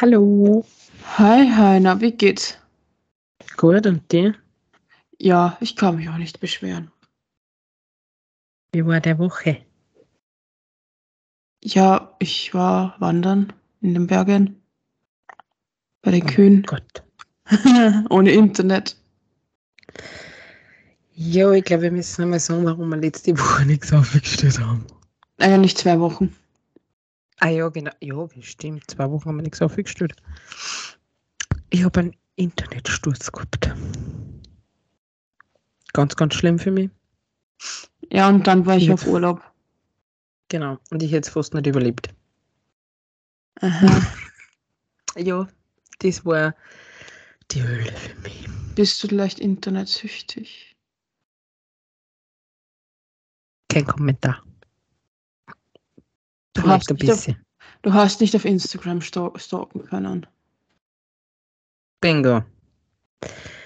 Hallo. 0.00 0.64
Hi, 1.18 1.46
hi, 1.46 1.80
na, 1.80 2.00
wie 2.00 2.12
geht's? 2.12 2.58
Gut, 3.56 3.86
und 3.86 4.10
dir? 4.10 4.34
Ja, 5.18 5.56
ich 5.60 5.76
kann 5.76 5.96
mich 5.96 6.08
auch 6.08 6.16
nicht 6.16 6.40
beschweren. 6.40 6.90
Wie 8.72 8.84
war 8.84 9.00
der 9.00 9.18
Woche? 9.18 9.64
Ja, 11.62 12.16
ich 12.18 12.52
war 12.54 12.96
wandern 12.98 13.52
in 13.80 13.94
den 13.94 14.06
Bergen. 14.06 14.60
Bei 16.02 16.10
den 16.10 16.24
Oh 16.24 16.26
Kühen. 16.26 16.62
Gott. 16.64 17.04
Ohne 18.10 18.32
Internet. 18.32 18.96
Ja, 21.14 21.52
ich 21.52 21.64
glaube, 21.64 21.82
wir 21.84 21.92
müssen 21.92 22.22
einmal 22.22 22.40
sagen, 22.40 22.64
warum 22.64 22.88
wir 22.88 22.96
letzte 22.96 23.38
Woche 23.38 23.66
nichts 23.66 23.92
aufgestellt 23.92 24.58
haben. 24.58 24.86
Eigentlich 25.38 25.76
zwei 25.76 25.98
Wochen. 26.00 26.34
Ah 27.38 27.48
ja, 27.48 27.68
genau. 27.68 27.90
Ja, 28.00 28.28
stimmt. 28.40 28.90
Zwei 28.90 29.10
Wochen 29.10 29.28
haben 29.28 29.36
wir 29.36 29.42
nichts 29.42 29.60
aufgestellt. 29.60 30.14
Ich 31.70 31.84
habe 31.84 32.00
einen 32.00 32.16
Internetsturz 32.36 33.30
gehabt. 33.32 33.70
Ganz, 35.92 36.16
ganz 36.16 36.34
schlimm 36.34 36.58
für 36.58 36.70
mich. 36.70 36.90
Ja, 38.10 38.28
und 38.28 38.46
dann 38.46 38.64
war 38.64 38.76
ich 38.76 38.84
Jetzt- 38.86 39.02
auf 39.02 39.06
Urlaub. 39.06 39.42
Genau. 40.48 40.78
Und 40.90 41.02
ich 41.02 41.12
hätte 41.12 41.28
es 41.28 41.32
fast 41.32 41.54
nicht 41.54 41.66
überlebt. 41.66 42.08
Aha. 43.60 44.02
Ja, 45.14 45.46
das 45.98 46.24
war 46.24 46.54
die 47.50 47.62
Hölle 47.62 47.92
für 47.92 48.18
mich. 48.22 48.48
Bist 48.74 49.02
du 49.04 49.08
vielleicht 49.08 49.38
internetsüchtig? 49.40 50.71
Kein 53.72 53.86
Kommentar. 53.86 54.42
Du 56.54 56.60
Vielleicht 56.60 56.80
hast, 56.80 56.90
ein 56.90 56.94
nicht 56.96 57.10
auf, 57.10 57.16
bisschen. 57.16 57.46
du 57.82 57.92
hast 57.92 58.20
nicht 58.20 58.36
auf 58.36 58.44
Instagram 58.44 59.00
stalken 59.00 59.84
können. 59.84 60.26
Bingo. 62.00 62.42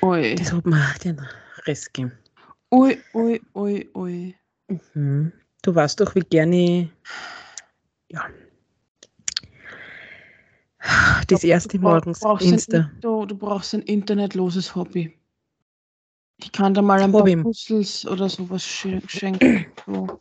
Ui. 0.03 0.35
Das 0.37 0.53
hat 0.53 0.67
mir 0.67 0.95
den 1.03 1.21
Rest 1.65 1.93
gegeben. 1.93 2.13
Ui, 2.73 2.99
ui, 3.15 3.41
ui, 3.55 3.91
ui. 3.95 4.35
Mhm. 4.69 5.33
Du 5.63 5.75
weißt 5.75 6.01
doch, 6.01 6.15
wie 6.15 6.21
gerne 6.21 6.91
ja. 8.09 8.25
Das 11.27 11.43
erste 11.43 11.79
morgens 11.81 12.21
brauchst 12.21 12.47
Insta. 12.47 12.77
Ein, 12.79 13.01
du, 13.01 13.27
du 13.27 13.37
brauchst 13.37 13.75
ein 13.75 13.83
internetloses 13.83 14.77
Hobby. 14.77 15.19
Ich 16.39 16.53
kann 16.53 16.75
da 16.75 16.83
mal 16.83 17.01
ein 17.01 17.13
Hobby. 17.13 17.35
paar 17.37 17.45
Puzzles 17.45 18.07
oder 18.07 18.29
sowas 18.29 18.63
sch 18.65 18.87
schenken. 19.07 19.67
So. 19.87 20.19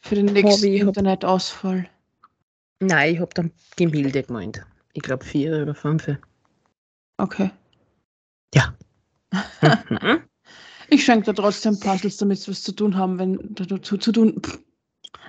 Für 0.00 0.14
den 0.14 0.26
nächsten 0.26 0.50
Hobby. 0.50 0.78
Internetausfall. 0.78 1.88
Nein, 2.80 3.14
ich 3.14 3.20
habe 3.20 3.32
dann 3.34 3.52
Gemälde 3.76 4.22
gemeint. 4.22 4.64
Ich 4.92 5.02
glaube 5.02 5.24
vier 5.24 5.62
oder 5.62 5.74
fünf. 5.74 6.08
Okay. 7.18 7.50
Ja. 8.54 8.74
Mhm. 9.88 10.22
Ich 10.88 11.04
schenke 11.04 11.30
dir 11.32 11.34
trotzdem 11.34 11.78
Puzzles, 11.80 12.18
damit 12.18 12.38
sie 12.40 12.50
was 12.50 12.62
zu 12.62 12.72
tun 12.72 12.96
haben, 12.96 13.18
wenn 13.18 13.38
du 13.54 13.78
zu, 13.78 13.96
zu 13.96 14.12
tun. 14.12 14.42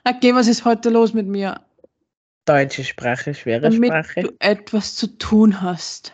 Okay, 0.04 0.36
was 0.36 0.48
ist 0.48 0.66
heute 0.66 0.90
los 0.90 1.14
mit 1.14 1.28
mir? 1.28 1.62
Deutsche 2.46 2.84
Sprache, 2.84 3.34
schwere 3.34 3.70
Damit 3.70 3.86
Sprache. 3.86 4.24
du 4.24 4.36
etwas 4.40 4.96
zu 4.96 5.08
tun 5.18 5.62
hast. 5.62 6.14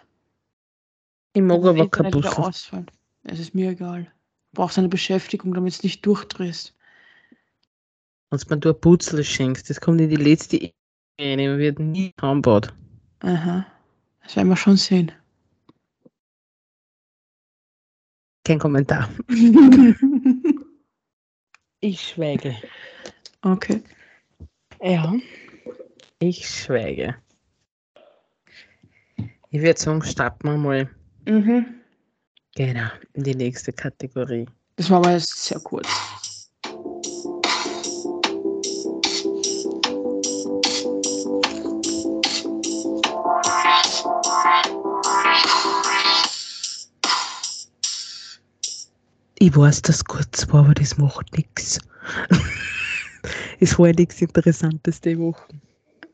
Ich 1.33 1.41
mag 1.41 1.63
aber 1.63 1.89
kein 1.89 2.11
Puzzle. 2.11 2.85
Es 3.23 3.39
ist 3.39 3.53
mir 3.55 3.71
egal. 3.71 4.03
Du 4.03 4.61
brauchst 4.61 4.77
eine 4.77 4.89
Beschäftigung, 4.89 5.53
damit 5.53 5.73
es 5.73 5.83
nicht 5.83 6.05
durchdrehst. 6.05 6.75
Wenn 8.47 8.59
du 8.59 8.69
ein 8.69 8.79
Puzzle 8.79 9.23
schenkst, 9.23 9.69
das 9.69 9.81
kommt 9.81 10.01
in 10.01 10.09
die 10.09 10.15
letzte 10.15 10.57
Ehe 10.57 10.73
rein, 11.19 11.39
man 11.39 11.57
wird 11.57 11.79
nie 11.79 12.13
anbaut. 12.17 12.73
Aha. 13.21 13.65
Das 14.23 14.35
werden 14.35 14.49
wir 14.49 14.55
schon 14.57 14.77
sehen. 14.77 15.11
Kein 18.45 18.59
Kommentar. 18.59 19.09
Ich 21.81 22.09
schweige. 22.09 22.57
okay. 23.41 23.81
Ja. 24.81 25.13
Ich 26.19 26.45
schweige. 26.49 27.15
Ich 29.49 29.61
würde 29.61 29.79
sagen, 29.79 30.01
starten 30.03 30.47
wir 30.49 30.57
mal 30.57 30.89
Mhm. 31.25 31.78
Genau 32.55 32.89
in 33.13 33.23
die 33.23 33.35
nächste 33.35 33.71
Kategorie. 33.71 34.45
Das 34.75 34.89
war 34.89 34.97
aber 34.97 35.11
jetzt 35.11 35.35
sehr 35.45 35.59
kurz. 35.59 35.87
Ich 49.41 49.55
weiß, 49.55 49.81
dass 49.83 49.97
es 49.97 50.05
kurz 50.05 50.51
war, 50.51 50.65
aber 50.65 50.73
das 50.73 50.97
macht 50.97 51.35
nichts. 51.35 51.79
Es 53.61 53.77
war 53.77 53.87
ja 53.87 53.93
nichts 53.93 54.21
Interessantes 54.21 55.01
die 55.01 55.19
Woche. 55.19 55.45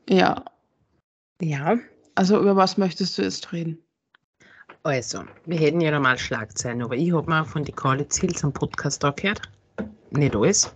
Ja. 0.08 0.44
Ja. 1.40 1.78
Also 2.16 2.40
über 2.40 2.56
was 2.56 2.76
möchtest 2.76 3.18
du 3.18 3.22
jetzt 3.22 3.52
reden? 3.52 3.78
Also, 4.82 5.24
wir 5.46 5.58
hätten 5.58 5.80
ja 5.80 5.90
normal 5.90 6.18
Schlagzeilen, 6.18 6.82
aber 6.82 6.94
ich 6.94 7.12
habe 7.12 7.28
mir 7.28 7.44
von 7.44 7.64
die 7.64 7.72
College 7.72 8.14
Hills 8.20 8.44
am 8.44 8.52
Podcast 8.52 9.02
da 9.02 9.10
gehört. 9.10 9.42
Nicht 10.10 10.36
alles. 10.36 10.74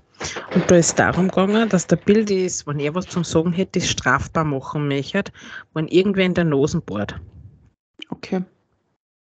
Und 0.54 0.70
da 0.70 0.76
ist 0.76 0.98
darum 0.98 1.28
gegangen, 1.28 1.68
dass 1.68 1.86
der 1.86 1.96
Bild 1.96 2.30
ist, 2.30 2.66
wenn 2.66 2.80
er 2.80 2.94
was 2.94 3.06
zum 3.06 3.24
Sagen 3.24 3.52
hätte, 3.52 3.78
das 3.78 3.88
strafbar 3.88 4.44
machen 4.44 4.88
möchte, 4.88 5.32
wenn 5.74 5.88
irgendwer 5.88 6.24
in 6.24 6.34
der 6.34 6.44
Nase 6.44 6.80
bohrt. 6.80 7.14
Okay. 8.10 8.42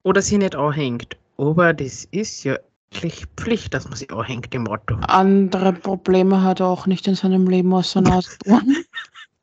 Oder 0.03 0.21
sie 0.21 0.39
nicht 0.39 0.57
anhängt. 0.57 1.17
Aber 1.39 1.73
das 1.73 2.05
ist 2.11 2.45
ja 2.45 2.59
eigentlich 2.93 3.27
Pflicht, 3.37 3.75
dass 3.75 3.85
man 3.85 3.97
sie 3.97 4.11
anhängt 4.11 4.55
im 4.55 4.67
Auto. 4.69 4.97
Andere 5.09 5.73
Probleme 5.73 6.43
hat 6.43 6.61
er 6.61 6.67
auch 6.67 6.87
nicht 6.87 7.07
in 7.07 7.15
seinem 7.15 7.47
Leben 7.49 7.73
außer 7.73 8.01
Nasebohren. 8.01 8.85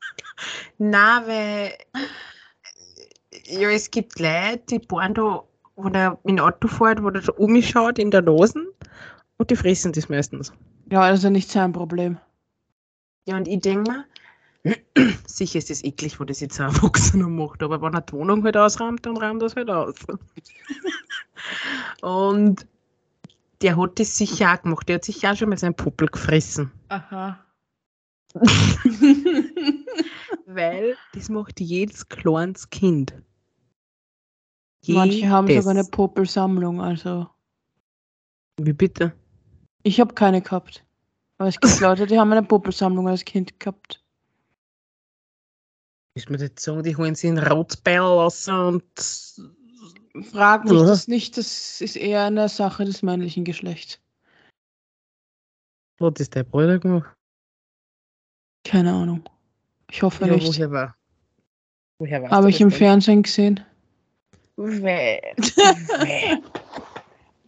Na, 0.78 1.26
weil 1.26 1.72
ja, 3.52 3.70
es 3.70 3.90
gibt 3.90 4.18
Leute, 4.18 4.62
die 4.70 4.78
bohren 4.78 5.14
da, 5.14 5.42
wo 5.76 5.88
der 5.88 6.18
in 6.24 6.40
Auto 6.40 6.68
fährt, 6.68 7.02
wo 7.02 7.10
der 7.10 7.22
so 7.22 7.32
umschaut 7.34 7.98
in 7.98 8.10
der 8.10 8.22
Nase 8.22 8.66
und 9.36 9.50
die 9.50 9.56
fressen 9.56 9.92
das 9.92 10.08
meistens. 10.08 10.52
ja, 10.90 11.00
also 11.00 11.30
nicht 11.30 11.50
sein 11.50 11.72
Problem. 11.72 12.18
Ja, 13.26 13.36
und 13.36 13.46
ich 13.46 13.60
denke 13.60 13.90
mir, 13.90 14.04
sicher 15.26 15.58
ist 15.58 15.70
es 15.70 15.84
eklig, 15.84 16.18
wo 16.18 16.24
das 16.24 16.40
jetzt 16.40 16.60
ein 16.60 16.74
Erwachsener 16.74 17.28
macht, 17.28 17.62
aber 17.62 17.80
wenn 17.82 17.94
er 17.94 18.00
die 18.00 18.12
Wohnung 18.12 18.44
halt 18.44 18.56
ausräumt, 18.56 19.04
dann 19.06 19.16
räumt 19.16 19.42
es 19.42 19.56
halt 19.56 19.70
aus. 19.70 19.94
und 22.02 22.66
der 23.60 23.76
hat 23.76 23.98
das 23.98 24.16
sicher 24.16 24.52
auch 24.52 24.62
gemacht. 24.62 24.88
Der 24.88 24.96
hat 24.96 25.04
sicher 25.04 25.32
auch 25.32 25.36
schon 25.36 25.48
mal 25.48 25.58
seinen 25.58 25.74
Puppel 25.74 26.08
gefressen. 26.08 26.70
Aha. 26.88 27.38
Weil 30.46 30.96
das 31.14 31.28
macht 31.28 31.60
jedes 31.60 32.08
kleines 32.08 32.70
Kind. 32.70 33.14
Manche 34.86 35.28
haben 35.28 35.48
sogar 35.48 35.70
eine 35.70 35.84
Popelsammlung, 35.84 36.80
also. 36.80 37.28
Wie 38.60 38.72
bitte? 38.72 39.12
Ich 39.84 40.00
habe 40.00 40.14
keine 40.14 40.42
gehabt. 40.42 40.84
Aber 41.38 41.48
es 41.48 41.60
gibt 41.60 41.80
Leute, 41.80 42.06
die 42.06 42.18
haben 42.18 42.32
eine 42.32 42.42
Popelsammlung 42.42 43.08
als 43.08 43.24
Kind 43.24 43.58
gehabt. 43.60 44.04
Ist 46.14 46.28
mir 46.28 46.38
jetzt 46.38 46.62
sagen, 46.62 46.82
die 46.82 46.94
holen 46.96 47.14
sie 47.14 47.28
in 47.28 47.38
Rotbeil 47.38 48.00
lassen 48.00 48.54
und 48.54 48.84
Frag 50.30 50.64
mich 50.64 50.78
das 50.78 51.08
nicht, 51.08 51.38
das 51.38 51.80
ist 51.80 51.96
eher 51.96 52.24
eine 52.24 52.48
Sache 52.48 52.84
des 52.84 53.02
männlichen 53.02 53.44
Geschlechts. 53.44 53.98
was 55.98 56.14
ist 56.18 56.34
der 56.34 56.44
Bruder 56.44 56.78
gemacht? 56.78 57.16
Keine 58.64 58.92
Ahnung. 58.92 59.26
Ich 59.90 60.02
hoffe 60.02 60.26
Ja, 60.26 60.34
nicht. 60.34 60.46
woher 60.46 60.70
war? 60.70 60.96
Woher 61.98 62.22
war 62.22 62.30
Habe 62.30 62.50
ich 62.50 62.60
im 62.60 62.70
Fernsehen 62.70 63.22
gesehen. 63.22 63.64
Weh. 64.56 65.20
Weh. 65.36 66.36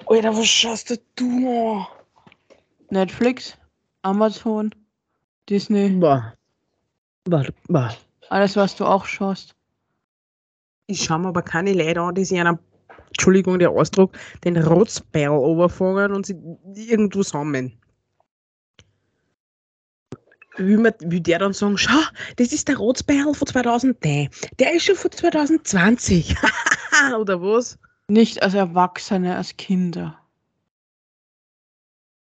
Alter, 0.07 0.37
was 0.37 0.47
schaust 0.49 0.91
du 0.91 0.97
du 1.17 1.49
an? 1.49 1.87
Netflix, 2.91 3.57
Amazon, 4.03 4.71
Disney, 5.49 5.89
Boah. 5.89 6.35
Boah, 7.25 7.47
boah. 7.69 7.97
alles, 8.29 8.57
was 8.57 8.77
du 8.77 8.85
auch 8.85 9.07
schaust. 9.07 9.55
Ich 10.87 11.05
schaue 11.05 11.21
mir 11.21 11.29
aber 11.29 11.43
keine 11.43 11.73
Leute 11.73 12.01
an, 12.01 12.15
die 12.15 12.25
sich 12.25 12.39
einer, 12.39 12.59
Entschuldigung, 13.09 13.59
der 13.59 13.71
Ausdruck, 13.71 14.17
den 14.45 14.57
Rotzbeil 14.59 15.29
überfangen 15.29 16.13
und 16.13 16.27
sie 16.27 16.37
irgendwo 16.75 17.23
sammeln. 17.23 17.79
Man, 20.59 20.93
will 21.01 21.21
der 21.21 21.39
dann 21.41 21.53
sagen, 21.53 21.77
schau, 21.79 21.99
das 22.37 22.53
ist 22.53 22.69
der 22.69 22.77
Rotzbeil 22.77 23.25
von 23.35 23.47
2010. 23.49 24.29
Der 24.59 24.75
ist 24.75 24.85
schon 24.85 24.95
von 24.95 25.11
2020. 25.11 26.37
Oder 27.19 27.41
was? 27.41 27.79
Nicht 28.09 28.43
als 28.43 28.55
Erwachsene, 28.55 29.37
als 29.37 29.57
Kinder. 29.57 30.19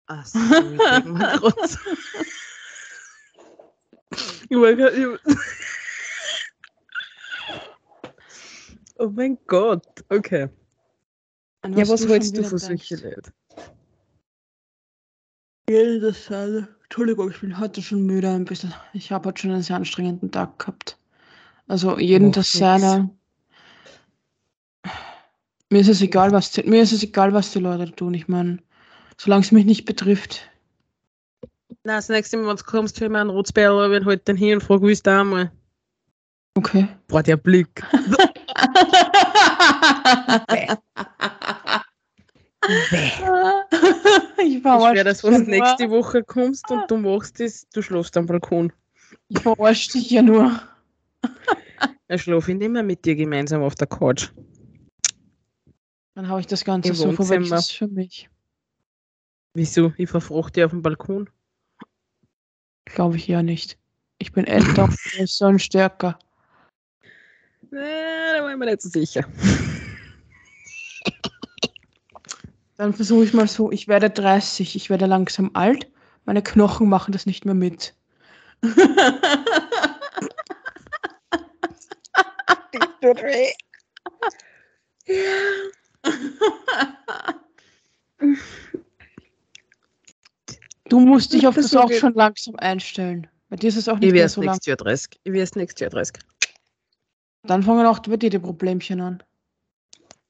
Ach 0.08 0.26
so, 0.26 0.40
ich 0.40 0.70
ich, 4.50 4.58
oh 8.98 9.10
mein 9.10 9.38
Gott, 9.48 9.86
okay. 10.10 10.50
An 11.62 11.74
Ja, 11.74 11.88
was 11.88 12.02
schon 12.02 12.10
du 12.10 12.16
von 12.16 12.24
wieder 12.24 12.58
solchen. 12.60 13.02
Leuten? 13.02 13.34
Jedes 15.70 16.30
Mal. 16.30 16.68
Entschuldigung, 16.84 17.32
ich 17.32 17.40
bin 17.40 17.58
heute 17.60 17.82
schon 17.82 18.06
müde 18.06 18.30
ein 18.30 18.46
bisschen. 18.46 18.74
Ich 18.92 19.12
habe 19.12 19.30
heute 19.30 19.42
schon 19.42 19.52
einen 19.52 19.64
sehr 19.64 19.78
anstrengenden 19.78 20.32
Tag 20.32 20.60
gehabt. 20.60 20.98
Also 21.68 21.98
jeden 21.98 22.28
Macht 22.28 22.38
das 22.38 22.52
seine. 22.52 23.10
Mir 25.74 25.80
ist 25.82 25.88
es 25.88 26.04
egal, 26.04 26.32
was 26.32 26.52
die, 26.52 26.62
mir 26.70 26.84
ist 26.84 26.92
es 26.92 27.02
egal, 27.02 27.34
was 27.34 27.52
die 27.52 27.58
Leute 27.58 27.92
tun. 27.92 28.14
Ich 28.14 28.28
meine, 28.28 28.60
solange 29.18 29.42
es 29.42 29.52
mich 29.52 29.66
nicht 29.66 29.86
betrifft. 29.86 30.48
Na, 31.84 31.96
das 31.96 32.10
nächste 32.10 32.38
Mal, 32.38 32.48
wenn 32.48 32.58
du 32.58 32.64
kommst, 32.64 33.00
für 33.00 33.06
einen 33.06 33.32
Rotsbär, 33.32 33.74
wenn 33.90 34.06
halt 34.06 34.30
dann 34.30 34.36
hin 34.38 34.54
und 34.54 34.62
frage, 34.62 34.88
wie 34.88 34.92
ist 34.92 35.08
da 35.08 35.22
einmal? 35.22 35.52
Okay. 36.54 36.88
Boah, 37.08 37.24
der 37.24 37.38
Blick. 37.38 37.84
Ich 44.38 44.56
Ich 44.56 44.62
schwör, 44.62 45.04
dass 45.04 45.22
dich 45.22 45.32
wenn 45.32 45.46
du 45.46 45.52
ja 45.52 45.58
nur. 45.58 45.68
nächste 45.68 45.90
Woche 45.90 46.24
kommst 46.24 46.70
und 46.70 46.90
du 46.90 46.98
machst 46.98 47.40
das, 47.40 47.68
du 47.74 47.82
schläfst 47.82 48.16
am 48.16 48.28
Balkon. 48.28 48.72
Ich 49.28 49.40
verarsche 49.40 49.94
dich 49.94 50.12
ja 50.12 50.22
nur. 50.22 50.62
Dann 52.08 52.20
schlafe 52.20 52.52
ich 52.52 52.60
nicht 52.60 52.70
mehr 52.70 52.84
mit 52.84 53.04
dir 53.04 53.16
gemeinsam 53.16 53.64
auf 53.64 53.74
der 53.74 53.88
Couch. 53.88 54.30
Dann 56.16 56.28
habe 56.28 56.40
ich 56.40 56.48
das 56.48 56.64
Ganze 56.64 56.90
Im 56.90 56.96
so 56.96 57.12
verwechselt 57.12 57.72
für 57.72 57.88
mich. 57.88 58.30
Wieso? 59.56 59.94
Ich 59.98 60.10
verfrachte 60.10 60.54
dich 60.54 60.66
auf 60.66 60.72
dem 60.72 60.82
Balkon. 60.82 61.30
Glaube 62.86 63.18
ich 63.18 63.28
ja 63.28 63.44
nicht. 63.44 63.78
Ich 64.20 64.32
bin 64.32 64.46
älter, 64.46 64.90
und 65.42 65.60
stärker. 65.60 66.20
Nee, 67.72 67.80
da 68.36 68.44
war 68.44 68.52
ich 68.52 68.58
mir 68.58 68.66
nicht 68.66 68.82
so 68.82 68.90
sicher. 68.90 69.26
Dann 72.78 72.94
versuche 72.94 73.24
ich 73.24 73.34
mal 73.34 73.48
so, 73.48 73.72
ich 73.72 73.88
werde 73.88 74.10
30, 74.10 74.76
ich 74.76 74.90
werde 74.90 75.06
langsam 75.06 75.52
alt, 75.54 75.92
meine 76.26 76.42
Knochen 76.42 76.90
machen 76.90 77.12
das 77.12 77.26
nicht 77.26 77.46
mehr 77.46 77.54
mit. 77.54 77.96
Du 90.90 91.00
musst 91.00 91.34
dich 91.34 91.48
auf 91.48 91.56
das 91.56 91.74
auch 91.76 91.88
Versuche- 91.88 92.00
schon 92.00 92.14
langsam 92.14 92.56
einstellen. 92.58 93.28
Bei 93.50 93.56
dir 93.56 93.68
ist 93.70 93.78
es 93.78 93.88
auch 93.88 93.96
Ich 93.96 94.02
nicht 94.02 94.08
werde 94.14 94.20
mehr 94.20 94.30
so 94.30 94.42
lang. 94.42 94.60
Jahr 94.64 94.78
30. 94.78 95.20
Ich 95.24 95.32
werde 95.32 95.44
es 95.44 95.56
nächstes 95.56 95.80
Jahr 95.82 95.90
30. 95.90 96.18
Dann 97.44 97.64
fangen 97.64 97.86
auch 97.86 98.00
bei 98.00 98.18
dir 98.18 98.30
die 98.30 98.40
Problemchen 98.40 99.02
an. 99.02 99.24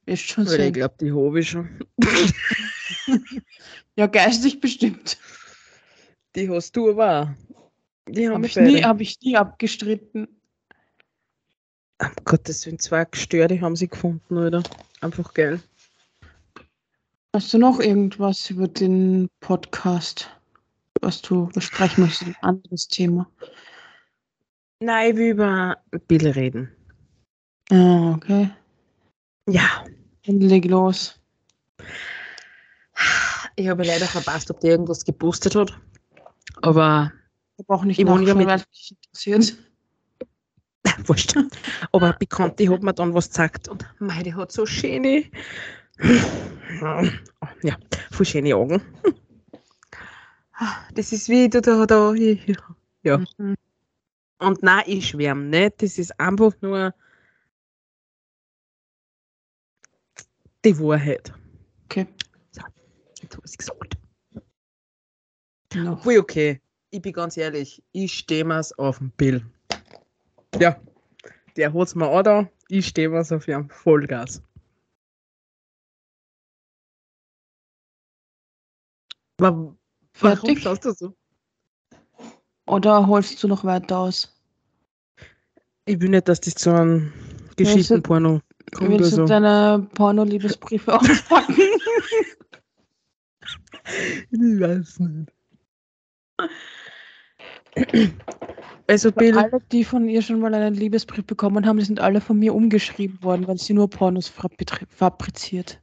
Ist 0.06 0.22
schon 0.24 0.46
Weil 0.46 0.54
ich 0.54 0.60
sehen. 0.62 0.74
glaube, 0.74 0.96
die 1.00 1.12
habe 1.12 1.40
ich 1.40 1.50
schon. 1.50 1.80
Ja, 3.96 4.08
geistig 4.08 4.60
bestimmt. 4.60 5.18
Die 6.36 6.50
hast 6.50 6.76
du 6.76 6.90
aber. 6.90 7.36
Die 8.08 8.28
haben 8.28 8.34
Habe 8.34 8.44
wir 8.44 8.50
ich, 8.50 8.56
nie- 8.56 8.84
hab 8.84 9.00
ich 9.02 9.19
nie 9.22 9.38
abgestritten. 9.38 10.28
Um 12.02 12.10
Gottes 12.26 12.66
Willen, 12.66 12.80
zwei 12.80 13.06
Gestörte 13.06 13.62
haben 13.62 13.76
sie 13.76 13.88
gefunden, 13.88 14.36
oder? 14.38 14.64
Einfach 15.04 15.34
geil. 15.34 15.62
Hast 17.36 17.54
du 17.54 17.58
noch 17.58 17.80
irgendwas 17.82 18.50
über 18.50 18.70
den 18.70 19.28
Podcast, 19.42 20.30
was 21.02 21.22
du 21.22 21.48
besprechen 21.48 22.06
möchtest? 22.06 22.28
Ein 22.28 22.36
anderes 22.42 22.88
Thema. 22.88 23.30
Nein, 24.80 25.12
ich 25.12 25.18
will 25.18 25.32
über 25.32 25.78
Bill 26.08 26.28
reden. 26.30 26.72
Ah, 27.70 28.14
okay. 28.16 28.50
Ja. 29.50 29.84
Dann 30.26 30.40
leg 30.40 30.66
los. 30.66 31.20
Ich 33.58 33.68
habe 33.68 33.84
leider 33.84 34.06
verpasst, 34.06 34.50
ob 34.52 34.62
der 34.62 34.72
irgendwas 34.72 35.04
gepostet 35.04 35.56
hat. 35.56 35.78
Aber 36.62 37.12
Ich 37.58 37.66
habe 37.66 37.74
auch 37.74 37.84
nicht 37.84 38.00
Ich 38.00 38.06
mit- 38.06 38.14
weil 38.14 38.22
mich 38.72 38.96
interessiert. 39.02 39.58
wurscht. 41.08 41.36
Aber 41.92 42.08
eine 42.08 42.18
Bekannte 42.18 42.70
hat 42.70 42.84
mir 42.84 42.94
dann 42.94 43.14
was 43.14 43.30
gesagt 43.30 43.68
und 43.68 43.86
mei, 44.00 44.24
die 44.24 44.34
hat 44.34 44.52
so 44.52 44.66
schöne, 44.66 45.26
ja, 47.62 47.78
voll 48.12 48.26
schöne 48.26 48.56
Augen. 48.56 48.82
Das 50.94 51.12
ist 51.12 51.30
wie 51.30 51.50
da, 51.50 51.62
da, 51.62 51.86
da, 51.86 52.14
ja. 53.04 53.18
Mhm. 53.38 53.56
Und 54.40 54.62
nein, 54.62 54.84
ich 54.88 55.10
schwärme 55.10 55.44
nicht. 55.44 55.82
Das 55.82 55.98
ist 55.98 56.20
einfach 56.20 56.54
nur 56.62 56.94
die 60.66 60.78
Wahrheit. 60.80 61.34
Okay. 61.86 62.08
Jetzt 63.22 63.36
habe 63.36 63.46
ich 63.46 63.58
gesagt. 63.58 63.98
Noch. 65.76 66.00
Obwohl, 66.00 66.20
okay, 66.20 66.62
ich 66.92 67.02
bin 67.02 67.14
ganz 67.14 67.38
ehrlich, 67.38 67.82
ich 67.94 68.14
stehe 68.14 68.46
mir's 68.46 68.72
auf 68.74 69.00
den 69.00 69.10
Bill. 69.12 69.44
Ja, 70.60 70.80
der 71.56 71.74
hat's 71.74 71.96
mir 71.96 72.08
auch 72.08 72.48
ich 72.70 72.88
stehe 72.88 73.10
mir's 73.10 73.32
auf 73.32 73.48
ihren 73.48 73.70
Vollgas. 73.70 74.42
Wa- 79.38 79.52
Warum 79.52 79.76
Fertig? 80.14 80.62
schaust 80.62 80.86
du 80.86 80.92
so? 80.92 81.16
Oder 82.68 83.08
holst 83.08 83.42
du 83.44 83.48
noch 83.48 83.64
weiter 83.66 83.98
aus? 83.98 84.30
Ich 85.86 86.00
will 86.00 86.10
nicht, 86.10 86.28
dass 86.30 86.40
das 86.40 86.56
zu 86.56 86.70
einem 86.72 87.12
Geschichtenporno 87.58 88.40
kommt 88.74 88.90
Willst 88.90 89.12
du 89.12 89.16
so. 89.18 89.26
deine 89.26 89.88
Porno-Liebesbriefe 89.96 90.94
auspacken? 91.00 91.58
Ich 94.32 94.60
weiß 94.60 95.00
nicht. 95.00 95.32
Also, 98.88 99.12
Bill, 99.12 99.38
alle, 99.38 99.62
die 99.72 99.84
von 99.84 100.10
ihr 100.10 100.22
schon 100.22 100.40
mal 100.40 100.54
einen 100.54 100.74
Liebesbrief 100.75 101.25
bekommen 101.25 101.66
haben, 101.66 101.78
die 101.80 101.86
sind 101.86 102.00
alle 102.00 102.20
von 102.20 102.38
mir 102.38 102.54
umgeschrieben 102.54 103.21
worden, 103.24 103.47
weil 103.47 103.57
sie 103.57 103.74
nur 103.74 103.90
Pornos 103.90 104.30
fabri- 104.30 104.86
fabriziert. 104.90 105.80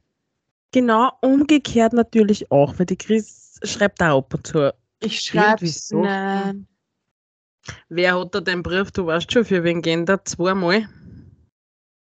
genau 0.71 1.11
umgekehrt 1.21 1.93
natürlich 1.93 2.51
auch, 2.51 2.77
weil 2.77 2.85
die 2.85 2.95
Chris 2.97 3.59
schreibt 3.63 4.01
auch 4.01 4.19
ab 4.19 4.33
und 4.33 4.47
zu. 4.47 4.73
Ich 5.01 5.19
schreibe 5.19 5.67
so. 5.67 6.03
Nein. 6.03 6.67
Wer 7.89 8.19
hat 8.19 8.35
da 8.35 8.39
den 8.39 8.63
Brief? 8.63 8.91
Du 8.91 9.07
weißt 9.07 9.31
schon, 9.31 9.45
für 9.45 9.63
wen 9.63 9.81
gehen 9.81 10.05
da 10.05 10.23
zweimal? 10.23 10.87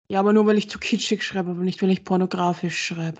Ja, 0.09 0.19
aber 0.19 0.33
nur 0.33 0.45
weil 0.45 0.57
ich 0.57 0.69
zu 0.69 0.77
kitschig 0.77 1.23
schreibe, 1.23 1.51
aber 1.51 1.63
nicht 1.63 1.81
weil 1.81 1.89
ich 1.89 2.03
pornografisch 2.03 2.77
schreibe. 2.87 3.19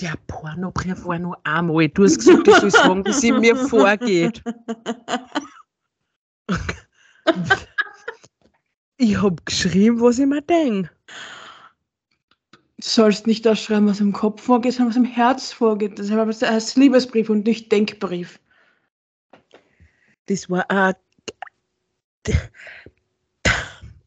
Der 0.00 0.14
Pornobrief 0.26 1.04
war 1.04 1.18
nur 1.18 1.38
einmal. 1.44 1.88
Du 1.88 2.04
hast 2.04 2.18
gesagt, 2.18 2.48
ich 2.48 2.54
soll 2.56 2.70
sagen, 2.70 3.04
wie 3.04 3.12
sie 3.12 3.32
mir 3.32 3.56
vorgeht. 3.56 4.42
Ich 9.00 9.22
hab 9.22 9.46
geschrieben, 9.46 10.00
was 10.00 10.18
ich 10.18 10.26
mir 10.26 10.42
denke. 10.42 10.90
Du 12.50 12.82
sollst 12.82 13.28
nicht 13.28 13.46
das 13.46 13.62
schreiben, 13.62 13.86
was 13.86 14.00
im 14.00 14.12
Kopf 14.12 14.42
vorgeht, 14.42 14.72
sondern 14.72 14.90
was 14.90 14.96
im 14.96 15.04
Herz 15.04 15.52
vorgeht. 15.52 15.98
Das 16.00 16.10
heißt 16.10 16.76
Liebesbrief 16.76 17.30
und 17.30 17.46
nicht 17.46 17.70
Denkbrief. 17.70 18.40
Das 20.26 20.50
war 20.50 20.68
ein. 20.68 20.94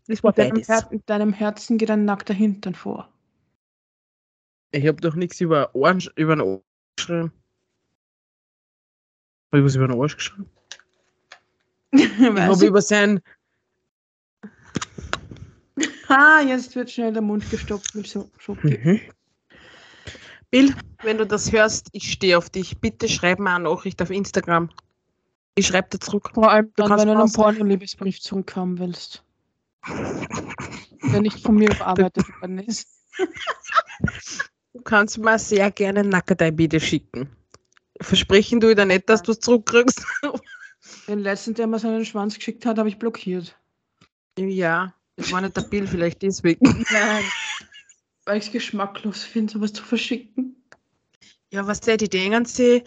Das 0.07 0.23
war 0.23 0.37
In 0.37 0.43
deinem, 0.43 0.53
beides. 0.55 0.67
Her 0.67 0.87
in 0.91 1.05
deinem 1.05 1.33
Herzen 1.33 1.77
geht 1.77 1.89
ein 1.89 2.03
nackter 2.03 2.33
Hintern 2.33 2.75
vor. 2.75 3.07
Ich 4.71 4.85
hab 4.85 4.99
doch 4.99 5.15
nichts 5.15 5.39
über, 5.39 5.73
Ohren, 5.73 6.03
über 6.15 6.35
den 6.35 6.41
Arsch 6.41 6.61
geschrieben. 6.97 7.31
Hab 9.51 9.59
ich 9.59 9.65
was 9.65 9.75
über 9.75 9.87
den 9.87 9.99
Arsch 9.99 10.17
geschrieben? 10.17 10.49
Ich 11.97 12.19
Weiß 12.19 12.61
hab 12.61 12.61
über 12.61 12.81
sein. 12.81 13.19
Ah, 16.07 16.41
jetzt 16.41 16.75
wird 16.75 16.89
schnell 16.89 17.13
der 17.13 17.21
Mund 17.21 17.49
gestopft 17.49 17.95
mit 17.95 18.07
so 18.07 18.29
Schoki. 18.37 18.77
Mhm. 18.77 19.01
Bill, 20.51 20.75
wenn 21.03 21.17
du 21.17 21.25
das 21.25 21.51
hörst, 21.51 21.87
ich 21.93 22.11
stehe 22.11 22.37
auf 22.37 22.49
dich. 22.49 22.79
Bitte 22.79 23.07
schreib 23.07 23.39
mir 23.39 23.51
eine 23.51 23.63
Nachricht 23.63 24.01
auf 24.01 24.09
Instagram. 24.09 24.69
Ich 25.55 25.67
schreibe 25.67 25.89
dir 25.89 25.99
zurück. 25.99 26.31
Vor 26.33 26.51
allem 26.51 26.71
dann, 26.75 26.89
kannst 26.89 27.05
wenn 27.05 27.13
du 27.13 27.19
einen 27.21 27.31
Porno-Liebesbrief 27.31 28.19
zurückhaben 28.19 28.79
willst. 28.79 29.23
Der 31.11 31.21
nicht 31.21 31.39
von 31.39 31.55
mir 31.55 31.71
überarbeitet 31.71 32.25
worden 32.41 32.59
ist. 32.59 32.87
Du 34.73 34.81
kannst 34.81 35.17
mir 35.17 35.39
sehr 35.39 35.71
gerne 35.71 36.03
Nackedei 36.03 36.51
bitte 36.51 36.79
schicken. 36.79 37.29
Versprechen 38.01 38.59
du 38.59 38.73
dir 38.73 38.85
nicht, 38.85 39.09
dass 39.09 39.21
du 39.21 39.31
es 39.31 39.39
zurückkriegst? 39.39 40.05
Den 41.07 41.19
letzten, 41.19 41.53
der 41.53 41.67
mir 41.67 41.79
seinen 41.79 42.05
Schwanz 42.05 42.35
geschickt 42.35 42.65
hat, 42.65 42.77
habe 42.77 42.89
ich 42.89 42.99
blockiert. 42.99 43.57
ja, 44.37 44.93
das 45.15 45.31
war 45.31 45.41
nicht 45.41 45.57
der 45.57 45.61
Bill, 45.61 45.87
vielleicht 45.87 46.21
deswegen. 46.21 46.65
Nein. 46.91 47.23
Weil 48.25 48.37
ich 48.37 48.45
es 48.47 48.51
geschmacklos 48.51 49.23
finde, 49.23 49.53
sowas 49.53 49.73
zu 49.73 49.83
verschicken. 49.83 50.55
Ja, 51.51 51.67
was 51.67 51.81
der, 51.81 51.97
die 51.97 52.07
denken 52.07 52.45
sie, 52.45 52.83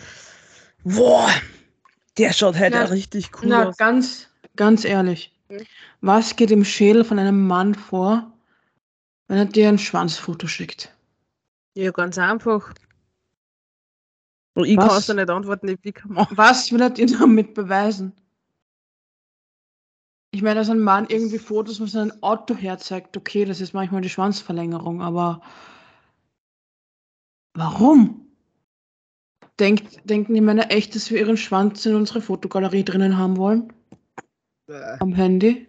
boah, 0.84 1.28
der 2.16 2.32
schaut 2.32 2.56
halt 2.56 2.74
Ja, 2.74 2.84
richtig 2.84 3.30
cool 3.42 3.48
Na, 3.48 3.68
aus. 3.68 3.76
ganz, 3.76 4.28
ganz 4.56 4.84
ehrlich. 4.84 5.32
Was 6.00 6.36
geht 6.36 6.50
im 6.50 6.64
Schädel 6.64 7.04
von 7.04 7.18
einem 7.18 7.46
Mann 7.46 7.74
vor, 7.74 8.32
wenn 9.28 9.38
er 9.38 9.44
dir 9.44 9.68
ein 9.68 9.78
Schwanzfoto 9.78 10.46
schickt? 10.46 10.94
Ja, 11.74 11.90
ganz 11.90 12.18
einfach. 12.18 12.72
Und 14.54 14.66
ich 14.66 14.76
Was? 14.76 14.88
kann 14.88 14.98
es 14.98 15.06
dir 15.06 15.14
nicht 15.14 15.30
antworten, 15.30 15.78
wie 15.82 15.92
kann 15.92 16.12
man. 16.12 16.26
Was 16.30 16.70
will 16.72 16.80
er 16.80 16.90
dir 16.90 17.06
damit 17.06 17.54
beweisen? 17.54 18.12
Ich 20.30 20.42
meine, 20.42 20.56
dass 20.56 20.70
ein 20.70 20.80
Mann 20.80 21.06
irgendwie 21.08 21.38
Fotos 21.38 21.78
von 21.78 21.86
seinem 21.86 22.12
Auto 22.20 22.56
herzeigt, 22.56 23.16
okay, 23.16 23.44
das 23.44 23.60
ist 23.60 23.72
manchmal 23.72 24.00
die 24.00 24.08
Schwanzverlängerung, 24.08 25.00
aber 25.00 25.40
warum? 27.54 28.20
Denkt, 29.60 30.00
denken 30.10 30.34
die 30.34 30.40
Männer 30.40 30.72
echt, 30.72 30.96
dass 30.96 31.10
wir 31.10 31.20
ihren 31.20 31.36
Schwanz 31.36 31.86
in 31.86 31.94
unsere 31.94 32.20
Fotogalerie 32.20 32.84
drinnen 32.84 33.16
haben 33.16 33.36
wollen? 33.36 33.72
Am 34.98 35.12
Handy? 35.14 35.68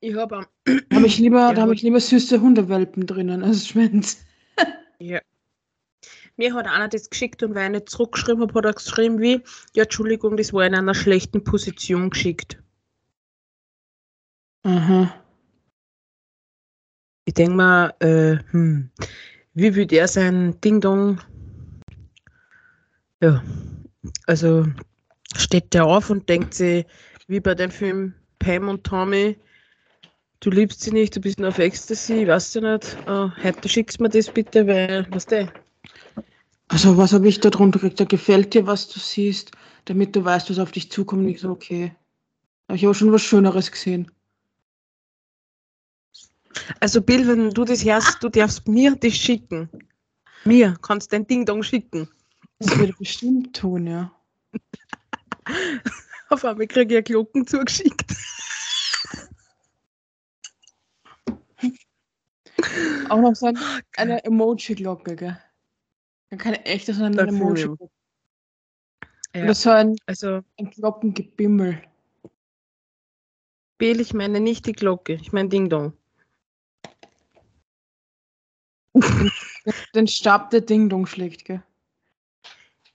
Ich 0.00 0.14
habe 0.16 0.38
am. 0.38 0.46
Da 0.64 0.96
habe 0.96 1.06
ich 1.06 1.18
lieber, 1.18 1.38
Ja, 1.38 1.52
da 1.54 1.62
habe 1.62 1.74
ich 1.74 1.82
lieber 1.82 2.00
süße 2.00 2.40
Hundewelpen 2.40 3.06
drinnen 3.06 3.44
als 3.44 3.68
Schwänze. 3.68 4.18
Ja. 4.98 5.20
Mir 6.36 6.54
hat 6.54 6.66
einer 6.66 6.88
das 6.88 7.08
geschickt 7.08 7.42
und 7.42 7.54
weil 7.54 7.66
ich 7.66 7.72
nicht 7.72 7.88
zurückgeschrieben 7.88 8.42
habe, 8.42 8.54
hat 8.54 8.64
er 8.66 8.74
geschrieben 8.74 9.20
wie, 9.20 9.42
ja, 9.74 9.84
Entschuldigung, 9.84 10.36
das 10.36 10.52
war 10.52 10.66
in 10.66 10.74
einer 10.74 10.94
schlechten 10.94 11.42
Position 11.42 12.10
geschickt. 12.10 12.58
Aha. 14.64 15.14
Ich 17.24 17.34
denke 17.34 17.54
mal, 17.54 17.94
äh, 18.00 18.36
hm, 18.50 18.90
wie 19.54 19.74
würde 19.74 19.96
er 19.96 20.08
sein 20.08 20.60
Ding-Dong? 20.60 21.20
Ja, 23.22 23.42
also 24.26 24.66
steht 25.36 25.72
der 25.72 25.86
auf 25.86 26.10
und 26.10 26.28
denkt 26.28 26.52
sich, 26.54 26.84
wie 27.28 27.40
bei 27.40 27.54
dem 27.54 27.70
Film 27.70 28.14
Pam 28.38 28.68
und 28.68 28.84
Tommy, 28.84 29.38
du 30.40 30.50
liebst 30.50 30.82
sie 30.82 30.92
nicht, 30.92 31.16
du 31.16 31.20
bist 31.20 31.38
nur 31.38 31.48
auf 31.48 31.58
Ecstasy, 31.58 32.28
weißt 32.28 32.56
du 32.56 32.60
nicht, 32.60 32.96
äh, 33.06 33.28
heute 33.42 33.68
schickst 33.68 34.00
mir 34.00 34.10
das 34.10 34.28
bitte, 34.28 34.66
weil, 34.66 35.06
was 35.10 35.26
der? 35.26 35.50
Also, 36.68 36.96
was 36.96 37.12
habe 37.12 37.28
ich 37.28 37.40
da 37.40 37.50
drunter 37.50 37.78
gekriegt? 37.78 38.00
Da 38.00 38.04
gefällt 38.04 38.54
dir, 38.54 38.66
was 38.66 38.88
du 38.88 38.98
siehst, 38.98 39.52
damit 39.84 40.16
du 40.16 40.24
weißt, 40.24 40.50
was 40.50 40.58
auf 40.58 40.72
dich 40.72 40.90
zukommt. 40.90 41.22
Und 41.22 41.28
ich 41.28 41.40
so, 41.40 41.50
okay. 41.50 41.94
Aber 42.66 42.76
ich 42.76 42.84
habe 42.84 42.94
schon 42.94 43.12
was 43.12 43.22
Schöneres 43.22 43.70
gesehen. 43.70 44.10
Also 46.80 47.00
Bill, 47.00 47.26
wenn 47.28 47.50
du 47.50 47.64
das 47.64 47.84
hörst, 47.84 48.22
du 48.22 48.28
darfst 48.28 48.66
mir 48.66 48.96
das 48.96 49.14
schicken. 49.14 49.68
Mir 50.44 50.76
kannst 50.82 51.12
dein 51.12 51.26
Ding-Dong 51.26 51.62
schicken. 51.62 52.08
Das 52.58 52.76
würde 52.76 52.90
ich 52.92 52.98
bestimmt 52.98 53.54
tun, 53.54 53.86
ja. 53.86 54.12
Auf 56.30 56.44
einmal 56.44 56.66
kriege 56.66 56.94
ich 56.94 56.96
eine 56.96 57.02
Glocken 57.02 57.46
zugeschickt. 57.46 58.12
Auch 63.08 63.20
noch 63.20 63.34
so 63.36 63.46
ein, 63.46 63.58
eine 63.96 64.24
Emoji-Glocke, 64.24 65.14
gell? 65.14 65.38
Keine 66.30 66.64
echte, 66.64 66.92
sondern 66.92 67.18
eine 67.18 67.32
Da 67.32 67.38
fühl 67.38 67.56
ich 67.56 67.64
Emoji-Glocke. 67.64 67.90
Ja. 69.34 69.44
Oder 69.44 69.54
so 69.54 69.70
ein, 69.70 69.96
Also 70.06 70.40
ein 70.58 70.70
Glockengebimmel. 70.70 71.82
Bill, 73.78 74.00
ich 74.00 74.14
meine 74.14 74.40
nicht 74.40 74.66
die 74.66 74.72
Glocke, 74.72 75.14
ich 75.14 75.32
meine 75.32 75.48
Ding-Dong. 75.50 75.92
Den 79.94 80.08
Stab, 80.08 80.50
der 80.50 80.62
Ding-Dong 80.62 81.06
schlägt, 81.06 81.44
gell? 81.44 81.62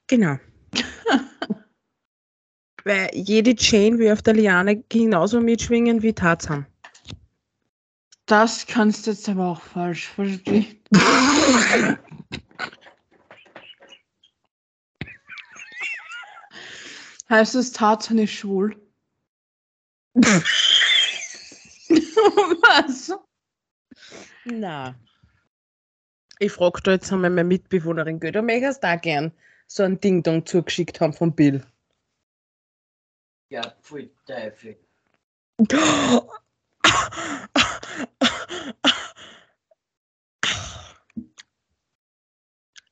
Genau. 0.07 0.37
Weil 2.83 3.11
jede 3.13 3.55
Chain 3.55 3.99
will 3.99 4.11
auf 4.11 4.23
der 4.23 4.33
Liane 4.33 4.81
genauso 4.89 5.39
mitschwingen 5.39 6.01
wie 6.01 6.13
Tarzan. 6.13 6.65
Das 8.25 8.65
kannst 8.65 9.05
du 9.05 9.11
jetzt 9.11 9.29
aber 9.29 9.47
auch 9.49 9.61
falsch 9.61 10.07
verstehen. 10.07 10.79
heißt 17.31 17.55
das 17.55 17.71
Tarzan 17.71 18.19
ist 18.19 18.31
schwul? 18.31 18.75
Was? 22.61 23.13
Na. 24.45 24.95
Ich 26.39 26.51
frage 26.51 26.81
da 26.83 26.91
jetzt 26.91 27.11
einmal 27.11 27.29
meine 27.29 27.47
Mitbewohnerin, 27.47 28.19
geht 28.19 28.35
du 28.35 28.41
möchtest 28.41 28.83
da 28.83 28.95
gern 28.95 29.31
so 29.67 29.83
ein 29.83 29.99
Ding-Dong 29.99 30.45
zugeschickt 30.45 30.99
haben 30.99 31.13
von 31.13 31.33
Bill? 31.33 31.65
Ja, 33.49 33.61
pfui 33.81 34.11
Teufel. 34.25 34.77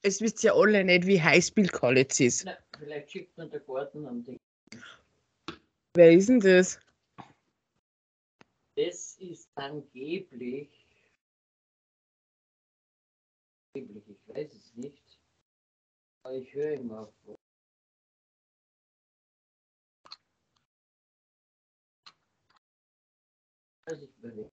Es 0.02 0.22
wisst 0.22 0.44
ja 0.44 0.54
alle 0.54 0.84
nicht, 0.84 1.06
wie 1.08 1.22
heiß 1.22 1.52
Bill 1.52 1.68
Collins 1.70 2.20
ist. 2.20 2.46
Na, 2.46 2.58
vielleicht 2.80 3.12
schickt 3.12 3.38
man 3.38 3.50
der 3.50 3.60
Garten 3.60 4.06
an 4.06 4.24
die. 4.24 4.40
Wer 5.96 6.14
ist 6.14 6.30
denn 6.30 6.40
das? 6.40 6.80
Das 8.76 9.18
ist 9.18 9.50
angeblich. 9.56 10.70
Angeblich, 13.76 14.08
ich 14.08 14.28
weiß 14.28 14.54
es 14.54 14.76
nicht. 14.76 15.20
Aber 16.24 16.36
ich 16.36 16.54
höre 16.54 16.74
immer 16.74 17.08
vor. 17.24 17.36
Also 23.86 24.06
ich 24.06 24.18
überlege. 24.18 24.50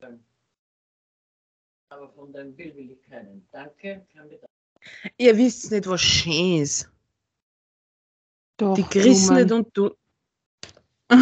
Ähm, 0.00 0.24
Aber 1.90 2.12
von 2.12 2.32
deinem 2.32 2.54
Bild 2.54 2.74
will 2.74 2.90
ich 2.90 3.02
keinen. 3.02 3.48
Danke, 3.52 4.06
kann 4.12 4.28
mir 4.28 4.49
Ihr 5.18 5.36
wisst 5.36 5.70
nicht, 5.70 5.86
was 5.86 6.00
schön 6.00 6.62
ist. 6.62 6.88
Doch, 8.56 8.74
Die 8.74 8.82
Chris 8.84 9.30
nicht 9.30 9.50
und 9.52 9.68
du. 9.76 9.90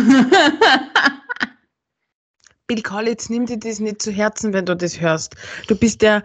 Bill 2.67 2.83
Collins, 2.83 3.31
nimm 3.31 3.47
dir 3.47 3.59
das 3.59 3.79
nicht 3.81 4.03
zu 4.03 4.11
Herzen, 4.13 4.53
wenn 4.53 4.67
du 4.67 4.77
das 4.77 5.01
hörst. 5.01 5.37
Du 5.69 5.77
bist 5.77 6.03
der. 6.03 6.23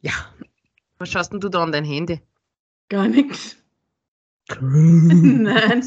Ja. 0.00 0.12
Was 0.98 1.10
schaust 1.10 1.32
denn 1.32 1.40
du 1.40 1.48
da 1.48 1.62
an 1.62 1.72
dein 1.72 1.84
Handy? 1.84 2.20
Gar 2.88 3.08
nichts. 3.08 3.56
Nein. 4.60 5.84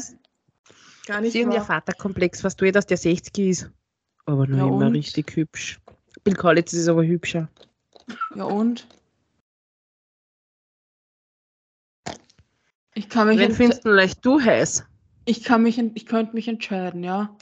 Gar 1.06 1.20
nicht 1.20 1.32
Sie 1.32 1.44
und 1.44 1.52
ihr. 1.52 1.62
Vaterkomplex, 1.62 2.44
was 2.44 2.56
du 2.56 2.66
eh, 2.66 2.72
dass 2.72 2.86
der 2.86 2.96
60 2.96 3.38
ist. 3.48 3.70
Aber 4.26 4.46
noch 4.46 4.58
Ja, 4.58 4.66
immer 4.66 4.86
und? 4.86 4.92
richtig 4.96 5.34
hübsch. 5.36 5.80
Bill 6.24 6.34
Collins 6.34 6.72
ist 6.72 6.88
aber 6.88 7.04
hübscher. 7.04 7.48
Ja 8.34 8.44
und? 8.44 8.86
Ich 12.94 13.08
kann 13.08 13.28
mich, 13.28 13.38
Wen 13.38 13.52
findest 13.54 13.84
du 13.84 13.90
leicht 13.90 14.24
du 14.24 14.40
heiß? 14.40 14.84
ich 15.24 15.44
kann 15.44 15.62
mich, 15.62 15.78
ich 15.78 16.06
könnte 16.06 16.34
mich 16.34 16.48
entscheiden, 16.48 17.04
ja. 17.04 17.36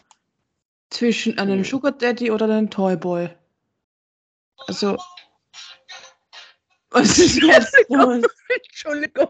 Zwischen 0.90 1.38
einem 1.38 1.64
Sugar 1.64 1.92
Daddy 1.92 2.30
oder 2.30 2.46
einem 2.46 2.68
Toyboy. 2.68 3.30
Also. 4.66 4.96
Was 6.90 7.18
ist 7.18 7.40
jetzt 7.42 7.74
los? 7.88 8.24
Entschuldigung. 8.48 9.28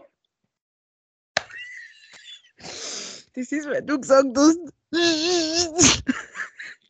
Das 2.57 3.51
ist, 3.51 3.67
weil 3.67 3.83
du 3.83 3.99
gesagt 3.99 4.35
hast. 4.35 4.57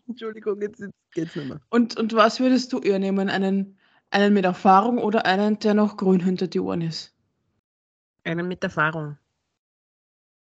Entschuldigung, 0.10 0.62
jetzt, 0.62 0.80
jetzt 0.80 0.94
geht's 1.14 1.36
nicht 1.36 1.50
mehr. 1.50 1.60
Und, 1.70 1.98
und 1.98 2.14
was 2.14 2.40
würdest 2.40 2.72
du 2.74 2.80
eher 2.80 3.00
nehmen? 3.00 3.30
Einen, 3.30 3.78
einen 4.10 4.34
mit 4.34 4.46
Erfahrung 4.46 4.98
oder 4.98 5.26
einen, 5.26 5.60
der 5.60 5.74
noch 5.74 5.98
grün 5.98 6.22
hinter 6.22 6.48
die 6.48 6.60
Ohren 6.60 6.82
ist? 6.82 7.14
Einen 8.24 8.48
mit 8.48 8.64
Erfahrung. 8.64 9.18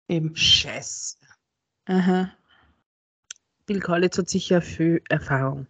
Eben. 0.08 0.34
Scheiße. 0.34 1.16
Aha. 1.86 2.32
Bill 3.66 3.80
Collins 3.80 4.18
hat 4.18 4.28
sicher 4.28 4.60
viel 4.60 5.02
Erfahrung. 5.08 5.66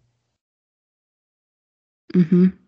Mhm. 2.14 2.58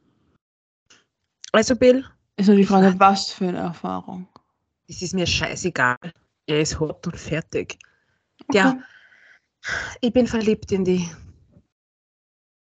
Also, 1.52 1.76
Bill, 1.76 2.04
Ist 2.36 2.48
nur 2.48 2.56
die 2.56 2.64
Frage, 2.64 2.94
was 2.98 3.30
für 3.32 3.48
eine 3.48 3.58
Erfahrung. 3.58 4.28
es 4.88 5.02
ist 5.02 5.14
mir 5.14 5.26
scheißegal. 5.26 5.96
Er 6.46 6.60
ist 6.60 6.78
hot 6.78 7.06
und 7.06 7.16
fertig. 7.16 7.78
Ja, 8.52 8.78
ich 10.00 10.12
bin 10.12 10.26
verliebt 10.26 10.72
in 10.72 10.84
die. 10.84 11.08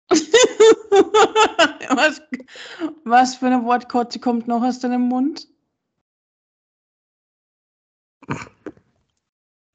was, 1.89 2.21
was 3.05 3.35
für 3.35 3.47
eine 3.47 3.63
Wortkotze 3.63 4.19
kommt 4.19 4.47
noch 4.47 4.61
aus 4.61 4.79
deinem 4.79 5.03
Mund? 5.03 5.47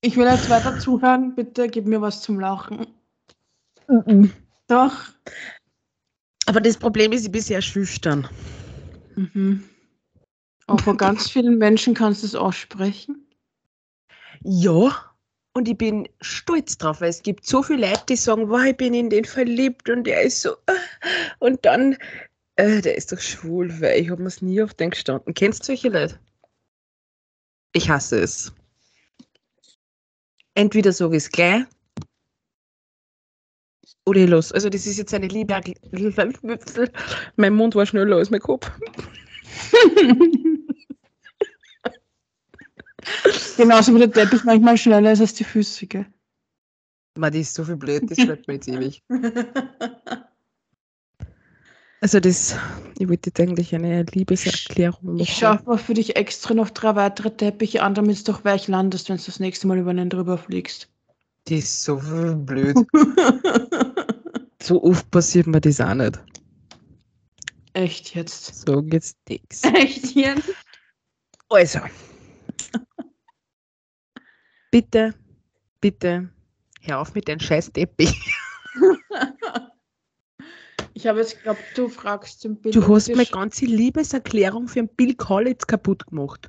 Ich 0.01 0.17
will 0.17 0.27
jetzt 0.27 0.51
weiter 0.51 0.79
zuhören. 0.79 1.35
Bitte 1.35 1.69
gib 1.69 1.87
mir 1.87 2.01
was 2.01 2.23
zum 2.23 2.39
Lachen. 2.39 2.87
Doch. 4.69 4.97
Aber 6.47 6.61
das 6.61 6.77
Problem 6.77 7.13
ist, 7.13 7.25
ich 7.25 7.33
bin 7.33 7.43
sehr 7.43 7.63
schüchtern. 7.63 8.29
Mhm. 9.17 9.65
Aber 10.67 10.79
vor 10.79 10.97
ganz 10.97 11.31
vielen 11.31 11.59
Menschen 11.59 11.95
kannst 11.95 12.23
du 12.23 12.27
es 12.27 12.35
aussprechen. 12.35 13.27
Ja, 14.43 15.16
und 15.57 15.67
ich 15.69 15.79
bin 15.79 16.07
stolz 16.21 16.77
drauf, 16.77 17.01
weil 17.01 17.09
es 17.09 17.23
gibt 17.23 17.47
so 17.47 17.63
viele 17.63 17.89
Leute, 17.89 18.05
die 18.11 18.17
sagen, 18.17 18.51
wow, 18.51 18.63
ich 18.63 18.77
bin 18.77 18.93
in 18.93 19.09
den 19.09 19.25
verliebt 19.25 19.89
und 19.89 20.05
der 20.05 20.21
ist 20.21 20.43
so. 20.43 20.51
äh, 20.67 20.75
Und 21.39 21.65
dann, 21.65 21.97
äh, 22.57 22.83
der 22.83 22.97
ist 22.97 23.11
doch 23.11 23.19
schwul, 23.19 23.73
weil 23.81 24.01
ich 24.01 24.11
habe 24.11 24.23
mir's 24.23 24.43
nie 24.43 24.63
auf 24.63 24.75
den 24.75 24.91
gestanden. 24.91 25.33
Kennst 25.33 25.63
du 25.63 25.65
solche 25.69 25.89
Leute? 25.89 26.21
Ich 27.73 27.89
hasse 27.89 28.21
es. 28.21 28.53
Entweder 30.55 30.93
sage 30.93 31.17
ich 31.17 31.25
es 31.25 31.31
gleich 31.31 31.65
oder 34.05 34.21
ich 34.21 34.29
los. 34.29 34.53
Also, 34.53 34.69
das 34.69 34.87
ist 34.87 34.99
jetzt 34.99 35.15
eine 35.15 35.29
Liebe. 35.29 35.59
Mein 37.37 37.55
Mund 37.55 37.75
war 37.75 37.87
schneller 37.87 38.17
als 38.17 38.29
mein 38.31 38.41
Kopf. 38.41 38.71
Genauso 43.57 43.95
wie 43.95 43.99
der 43.99 44.13
Teppich 44.13 44.45
manchmal 44.45 44.77
schneller 44.77 45.13
ist 45.13 45.21
als 45.21 45.35
die 45.35 45.45
Füße, 45.45 45.87
gell? 45.87 46.07
Man, 47.17 47.33
die 47.33 47.41
ist 47.41 47.55
so 47.55 47.65
viel 47.65 47.77
blöd, 47.77 48.11
das 48.11 48.17
bleibt 48.19 48.47
mir 48.47 48.55
jetzt 48.55 48.69
ewig. 48.69 49.03
Also 52.03 52.21
das, 52.21 52.55
ich 52.99 53.09
wollte 53.09 53.31
jetzt 53.31 53.41
eigentlich 53.41 53.75
eine 53.75 54.03
Liebeserklärung 54.03 55.15
machen. 55.15 55.19
Ich 55.19 55.33
schaffe 55.33 55.65
mal 55.65 55.79
für 55.79 55.95
dich 55.95 56.15
extra 56.15 56.53
noch 56.53 56.69
drei 56.69 56.95
weitere 56.95 57.31
Teppiche 57.31 57.83
an, 57.83 57.95
damit 57.95 58.21
du 58.21 58.33
doch 58.33 58.45
weich 58.45 58.69
landest, 58.69 59.09
wenn 59.09 59.17
du 59.17 59.25
das 59.25 59.41
nächste 59.41 59.67
Mal 59.67 59.79
über 59.79 59.91
einen 59.91 60.11
drüber 60.11 60.37
fliegst. 60.37 60.89
Die 61.49 61.57
ist 61.57 61.83
so 61.83 61.97
blöd. 62.37 62.77
So 64.67 64.83
oft 64.83 65.09
passiert 65.13 65.47
mir 65.47 65.61
das 65.61 65.81
auch 65.81 65.95
nicht. 65.95 66.21
Echt 67.75 68.17
jetzt? 68.17 68.67
So 68.67 68.83
geht's 68.83 69.15
nix. 69.29 69.63
Echt 69.75 70.17
jetzt? 70.17 70.51
Also. 71.49 71.79
Bitte, 74.71 75.15
bitte, 75.81 76.29
hör 76.83 77.01
auf 77.01 77.15
mit 77.15 77.29
deinem 77.29 77.41
scheiß 77.41 77.73
Teppich. 77.73 78.15
Ich 80.95 81.07
habe 81.07 81.19
jetzt 81.21 81.37
geglaubt, 81.37 81.61
du 81.75 81.89
fragst 81.89 82.43
den 82.45 82.57
Bill. 82.57 82.73
Du 82.73 82.95
hast 82.95 83.09
meine 83.09 83.27
ganze 83.27 83.67
Liebeserklärung 83.67 84.67
für 84.69 84.81
den 84.81 84.89
Bill 84.89 85.15
Collins 85.15 85.67
kaputt 85.67 86.07
gemacht. 86.07 86.49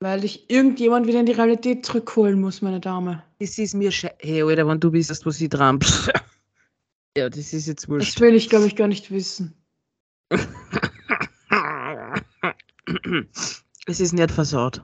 Weil 0.00 0.24
ich 0.24 0.50
irgendjemand 0.50 1.06
wieder 1.06 1.20
in 1.20 1.26
die 1.26 1.32
Realität 1.32 1.84
zurückholen 1.86 2.40
muss, 2.40 2.62
meine 2.62 2.80
Dame. 2.80 3.22
Das 3.38 3.58
ist 3.58 3.74
mir 3.74 3.92
scheiße. 3.92 4.16
Hey, 4.20 4.42
Alter, 4.42 4.66
wenn 4.66 4.80
du 4.80 4.92
wissest, 4.92 5.24
was 5.26 5.40
ich 5.40 5.48
dran 5.50 5.78
Ja, 7.16 7.28
das 7.30 7.52
ist 7.52 7.66
jetzt 7.66 7.82
Das 7.84 7.88
wurscht. 7.88 8.20
will 8.20 8.34
ich, 8.34 8.48
glaube 8.48 8.66
ich, 8.66 8.74
gar 8.74 8.88
nicht 8.88 9.10
wissen. 9.10 9.54
Es 13.86 14.00
ist 14.00 14.12
nicht 14.12 14.30
versaut. 14.30 14.82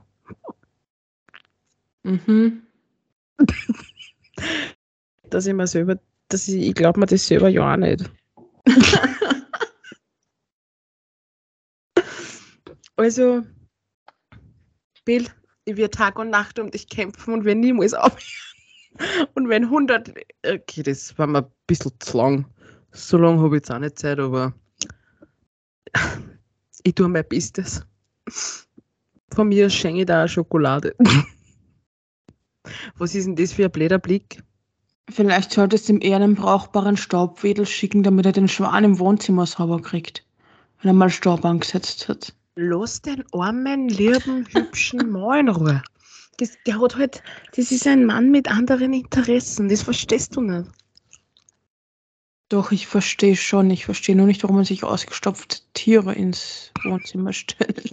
Mhm. 2.03 2.63
Dass 5.29 5.45
ich 5.45 5.53
mir 5.53 5.67
selber, 5.67 5.97
dass 6.27 6.47
ich, 6.47 6.67
ich 6.67 6.73
glaube 6.73 6.99
mir 6.99 7.05
das 7.05 7.25
selber 7.25 7.49
ja 7.49 7.73
auch 7.73 7.77
nicht. 7.77 8.09
Also, 12.97 13.41
Bill, 15.05 15.27
ich 15.65 15.75
werde 15.75 15.89
Tag 15.89 16.19
und 16.19 16.29
Nacht 16.29 16.59
um 16.59 16.69
dich 16.69 16.87
kämpfen 16.87 17.33
und 17.33 17.45
wenn 17.45 17.59
niemals 17.59 17.95
aufhören. 17.95 18.21
Und 19.35 19.47
wenn 19.47 19.63
100, 19.63 20.11
okay, 20.45 20.83
das 20.83 21.17
war 21.17 21.25
mir 21.25 21.39
ein 21.39 21.51
bisschen 21.65 21.93
zu 21.99 22.17
lang. 22.17 22.45
So 22.91 23.17
lange 23.17 23.41
habe 23.41 23.55
ich 23.55 23.61
jetzt 23.61 23.71
auch 23.71 23.79
nicht 23.79 23.97
Zeit, 23.97 24.19
aber 24.19 24.53
ich 26.83 26.93
tue 26.93 27.07
mein 27.07 27.25
Bestes. 27.27 27.85
Von 29.33 29.47
mir 29.47 29.69
schenke 29.69 30.01
ich 30.01 30.05
da 30.07 30.27
Schokolade. 30.27 30.93
Was 32.97 33.15
ist 33.15 33.25
denn 33.25 33.35
das 33.35 33.53
für 33.53 33.65
ein 33.65 33.71
blöder 33.71 33.99
Blick? 33.99 34.43
Vielleicht 35.09 35.51
solltest 35.51 35.89
du 35.89 35.93
ihm 35.93 36.01
eher 36.01 36.17
einen 36.17 36.35
brauchbaren 36.35 36.97
Staubwedel 36.97 37.65
schicken, 37.65 38.03
damit 38.03 38.25
er 38.25 38.31
den 38.31 38.47
Schwan 38.47 38.83
im 38.83 38.99
Wohnzimmer 38.99 39.45
sauber 39.45 39.81
kriegt. 39.81 40.25
Wenn 40.81 40.91
er 40.91 40.93
mal 40.93 41.09
Staub 41.09 41.43
angesetzt 41.43 42.07
hat. 42.07 42.33
Lass 42.55 43.01
den 43.01 43.23
armen, 43.33 43.89
lieben, 43.89 44.45
hübschen 44.51 45.09
Mann 45.11 45.39
in 45.39 45.49
Ruhe. 45.49 45.83
Das, 46.37 46.57
der 46.65 46.81
hat 46.81 46.95
halt, 46.95 47.23
das 47.55 47.71
ist 47.71 47.85
ein 47.87 48.05
Mann 48.05 48.31
mit 48.31 48.49
anderen 48.49 48.93
Interessen. 48.93 49.69
Das 49.69 49.83
verstehst 49.83 50.35
du 50.35 50.41
nicht. 50.41 50.69
Doch, 52.49 52.71
ich 52.71 52.87
verstehe 52.87 53.35
schon. 53.35 53.69
Ich 53.69 53.85
verstehe 53.85 54.15
nur 54.15 54.25
nicht, 54.25 54.43
warum 54.43 54.57
man 54.57 54.65
sich 54.65 54.83
ausgestopfte 54.83 55.59
Tiere 55.73 56.13
ins 56.13 56.71
Wohnzimmer 56.83 57.31
stellt. 57.31 57.91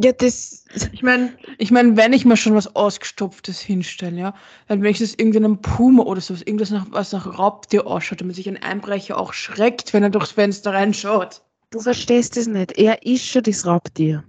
Ja, 0.00 0.12
das. 0.12 0.64
Ich 0.92 1.02
meine, 1.02 1.36
ich 1.58 1.72
mein, 1.72 1.96
wenn 1.96 2.12
ich 2.12 2.24
mir 2.24 2.36
schon 2.36 2.54
was 2.54 2.74
Ausgestopftes 2.76 3.58
hinstelle, 3.60 4.16
ja, 4.20 4.34
dann 4.68 4.82
wenigstens 4.82 5.14
irgendeinen 5.14 5.60
Puma 5.60 6.04
oder 6.04 6.20
sowas, 6.20 6.42
irgendwas 6.42 6.70
nach, 6.70 6.86
was 6.90 7.12
nach 7.12 7.38
Raubtier 7.38 7.84
ausschaut, 7.86 8.20
damit 8.20 8.36
sich 8.36 8.48
ein 8.48 8.62
Einbrecher 8.62 9.18
auch 9.18 9.32
schreckt, 9.32 9.92
wenn 9.92 10.04
er 10.04 10.10
durchs 10.10 10.30
Fenster 10.30 10.72
reinschaut. 10.72 11.42
Du 11.70 11.80
verstehst 11.80 12.36
es 12.36 12.46
nicht. 12.46 12.72
Er 12.78 13.04
ist 13.04 13.26
schon 13.26 13.42
das 13.42 13.66
Raubtier. 13.66 14.24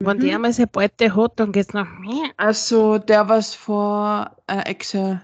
Wenn 0.00 0.18
Mhm. 0.18 0.20
der 0.20 0.38
mal 0.38 0.52
seine 0.52 0.66
Beute 0.66 1.14
hat, 1.16 1.40
dann 1.40 1.52
geht's 1.52 1.72
nach 1.72 1.98
mir. 1.98 2.30
Also 2.36 2.98
der, 2.98 3.28
was 3.28 3.54
vor 3.54 4.36
einer 4.46 4.66
Echse 4.66 5.22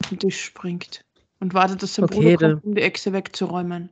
auf 0.00 0.08
den 0.08 0.18
Tisch 0.18 0.42
springt 0.44 1.04
und 1.40 1.52
wartet, 1.54 1.82
dass 1.82 1.94
sein 1.94 2.06
Okay, 2.06 2.36
Bruder 2.36 2.52
kommt, 2.52 2.64
um 2.64 2.74
die 2.74 2.82
Echse 2.82 3.12
wegzuräumen. 3.12 3.90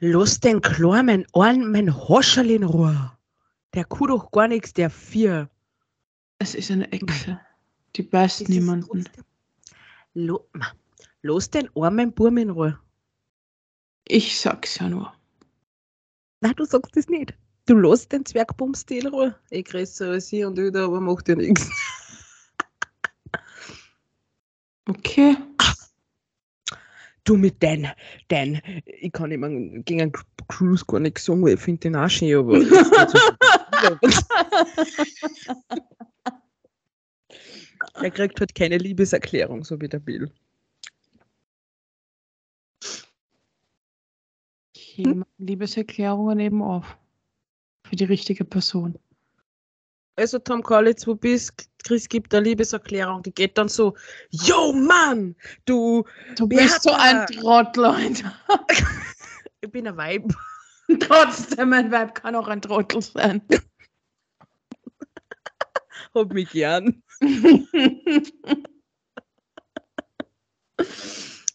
Lass 0.00 0.38
den 0.38 0.60
kleinen, 0.60 1.26
armen 1.32 2.08
Hoscherl 2.08 2.50
in 2.50 2.62
Ruhe. 2.62 3.17
Der 3.74 3.84
kann 3.84 4.08
doch 4.08 4.30
gar 4.30 4.48
nichts, 4.48 4.72
der 4.72 4.90
Vier. 4.90 5.48
Es 6.38 6.54
ist 6.54 6.70
eine 6.70 6.90
Echse. 6.92 7.40
Die 7.96 8.02
beißt 8.02 8.42
ist 8.42 8.48
niemanden. 8.48 9.04
trotzdem- 9.04 9.24
Lo, 10.14 10.48
Ma, 10.52 10.72
lass 11.22 11.50
den 11.50 11.68
armen 11.76 12.12
Burm 12.12 12.38
in 12.38 12.50
Ruhe. 12.50 12.78
Ich 14.06 14.38
sag's 14.40 14.78
ja 14.78 14.88
nur. 14.88 15.12
Nein, 16.40 16.54
du 16.56 16.64
sagst 16.64 16.96
das 16.96 17.08
nicht. 17.08 17.34
Du 17.66 17.76
lässt 17.76 18.10
den 18.12 18.24
Zwergbumst 18.24 18.90
in 18.90 19.06
Ruhe. 19.08 19.38
Ich 19.50 19.66
größer 19.66 20.10
als 20.12 20.32
ich 20.32 20.44
und 20.44 20.58
öder, 20.58 20.84
aber 20.84 21.00
macht 21.00 21.28
ja 21.28 21.34
nichts. 21.34 21.68
Okay. 24.88 25.36
Du 27.28 27.36
mit 27.36 27.62
dein, 27.62 27.86
dein, 28.28 28.62
ich 28.86 29.12
kann 29.12 29.30
immer 29.30 29.50
gegen 29.50 30.00
einen 30.00 30.12
Cruise 30.48 30.82
gar 30.86 30.98
nichts 30.98 31.26
sagen, 31.26 31.42
weil 31.42 31.52
ich 31.52 31.60
finde 31.60 31.80
den 31.80 31.96
auch 31.96 32.08
schön, 32.08 32.38
aber. 32.38 32.54
er 38.02 38.10
kriegt 38.10 38.40
halt 38.40 38.54
keine 38.54 38.78
Liebeserklärung, 38.78 39.62
so 39.62 39.78
wie 39.78 39.88
der 39.90 39.98
Bill. 39.98 40.32
Meine 44.96 45.26
Liebeserklärungen 45.36 46.40
eben 46.40 46.62
auf. 46.62 46.96
Für 47.84 47.96
die 47.96 48.04
richtige 48.04 48.46
Person. 48.46 48.98
Also, 50.18 50.40
Tom 50.40 50.64
Collins, 50.64 51.06
wo 51.06 51.14
bist 51.14 51.70
Chris 51.84 52.08
gibt 52.08 52.34
eine 52.34 52.48
Liebeserklärung, 52.48 53.22
die 53.22 53.32
geht 53.32 53.56
dann 53.56 53.68
so: 53.68 53.94
Yo, 54.30 54.72
Mann, 54.72 55.36
du, 55.64 56.02
Du 56.34 56.48
bist 56.48 56.82
so 56.82 56.90
ein 56.90 57.24
Trottel, 57.26 57.84
Alter. 57.84 58.34
ich 59.60 59.70
bin 59.70 59.86
ein 59.86 59.96
Weib. 59.96 60.24
Trotzdem, 61.00 61.72
ein 61.72 61.92
Weib 61.92 62.16
kann 62.16 62.34
auch 62.34 62.48
ein 62.48 62.60
Trottel 62.60 63.00
sein. 63.00 63.42
Hab 66.14 66.32
mich 66.32 66.50
gern. 66.50 67.00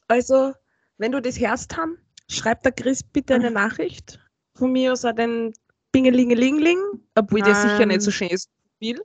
Also, 0.08 0.54
wenn 1.00 1.12
du 1.12 1.22
das 1.22 1.38
hörst, 1.38 1.76
haben, 1.76 1.98
schreib 2.30 2.64
der 2.64 2.72
Chris 2.72 3.04
bitte 3.04 3.36
eine 3.36 3.52
Nachricht. 3.52 4.22
Von 4.56 4.72
mir 4.72 4.94
aus 4.94 5.04
auch 5.04 5.14
den 5.14 5.54
Bingelingelingling, 5.92 7.03
obwohl 7.16 7.42
der 7.42 7.56
sicher 7.56 7.80
Nein. 7.80 7.90
nicht 7.90 8.02
so 8.02 8.12
schön 8.12 8.30
ist 8.30 8.50
wie 8.80 8.94
Bill, 8.94 9.04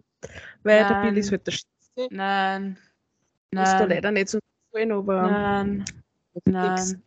weil 0.63 0.79
der 0.79 0.91
Nein. 0.91 1.09
Bill 1.09 1.19
ist 1.19 1.31
halt 1.31 1.47
der 1.47 1.53
Schönste. 1.53 2.15
Nein. 2.15 2.79
Ist 3.51 3.73
da 3.73 3.81
Nein. 3.81 3.89
leider 3.89 4.11
nicht 4.11 4.29
so 4.29 4.39
gefallen, 4.73 4.93
aber 4.93 5.23
Nein. 5.23 5.85
Nein. 6.45 7.03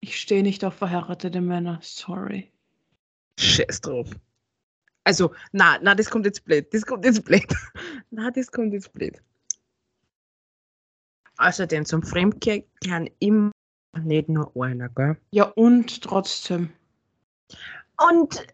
Ich 0.00 0.20
stehe 0.20 0.42
nicht 0.42 0.64
auf 0.64 0.74
verheiratete 0.74 1.40
Männer. 1.40 1.80
Sorry. 1.82 2.52
Scheiß 3.38 3.80
drauf. 3.80 4.10
Also, 5.04 5.34
na, 5.52 5.78
na, 5.82 5.94
das 5.94 6.10
kommt 6.10 6.26
jetzt 6.26 6.44
blöd. 6.44 6.72
Das 6.72 6.86
kommt 6.86 7.04
jetzt 7.04 7.24
blöd. 7.24 7.44
na, 8.10 8.30
das 8.30 8.50
kommt 8.50 8.72
jetzt 8.72 8.92
blöd. 8.92 9.20
Außerdem 11.38 11.84
zum 11.84 12.02
Fremdgehen 12.02 12.64
kann 12.84 13.10
immer 13.18 13.52
nicht 14.00 14.28
nur 14.28 14.52
einer, 14.56 14.88
gell? 14.88 15.16
Ja, 15.30 15.44
und 15.44 16.02
trotzdem. 16.02 16.72
Und 18.10 18.46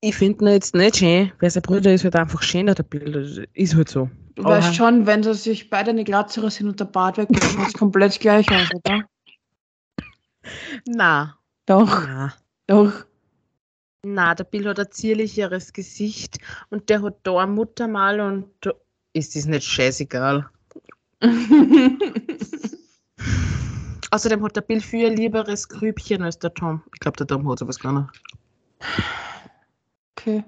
ich 0.00 0.14
finde 0.16 0.44
ihn 0.44 0.48
jetzt 0.52 0.74
nicht 0.74 0.96
schön, 0.96 1.32
weil 1.40 1.50
sein 1.50 1.62
Bruder 1.62 1.94
ist 1.94 2.04
halt 2.04 2.16
einfach 2.16 2.42
schöner, 2.42 2.74
der 2.74 2.82
Bild. 2.82 3.14
Das 3.14 3.44
Ist 3.54 3.74
halt 3.74 3.88
so. 3.88 4.10
Du 4.34 4.42
Aber- 4.44 4.56
weißt 4.56 4.74
schon, 4.74 5.06
wenn 5.06 5.22
sie 5.22 5.34
sich 5.34 5.70
beide 5.70 5.90
eine 5.90 6.04
Glatze 6.04 6.48
sind 6.50 6.68
und 6.68 6.80
der 6.80 6.84
Bart 6.86 7.16
weg, 7.16 7.28
schaut 7.32 7.68
es 7.68 7.72
komplett 7.72 8.18
gleich 8.20 8.50
aus, 8.50 8.68
oder? 8.74 9.04
Na, 10.86 11.38
Doch, 11.66 12.06
na. 12.06 12.34
doch. 12.66 13.06
Na, 14.06 14.34
der 14.34 14.44
Bill 14.44 14.68
hat 14.68 14.78
ein 14.78 14.90
zierlicheres 14.90 15.72
Gesicht 15.72 16.36
und 16.68 16.90
der 16.90 17.00
hat 17.02 17.20
da 17.22 17.38
ein 17.38 17.52
Muttermal 17.52 18.20
und 18.20 18.50
da 18.60 18.72
ist 19.14 19.34
das 19.34 19.46
nicht 19.46 19.64
scheißegal. 19.66 20.46
Außerdem 24.14 24.44
hat 24.44 24.54
der 24.54 24.60
Bill 24.60 24.80
viel 24.80 25.08
lieberes 25.08 25.68
Grübchen 25.68 26.22
als 26.22 26.38
der 26.38 26.54
Tom. 26.54 26.84
Ich 26.94 27.00
glaube, 27.00 27.16
der 27.16 27.26
Tom 27.26 27.50
hat 27.50 27.58
sowas 27.58 27.80
gar 27.80 27.92
nicht. 28.00 28.22
okay. 30.16 30.44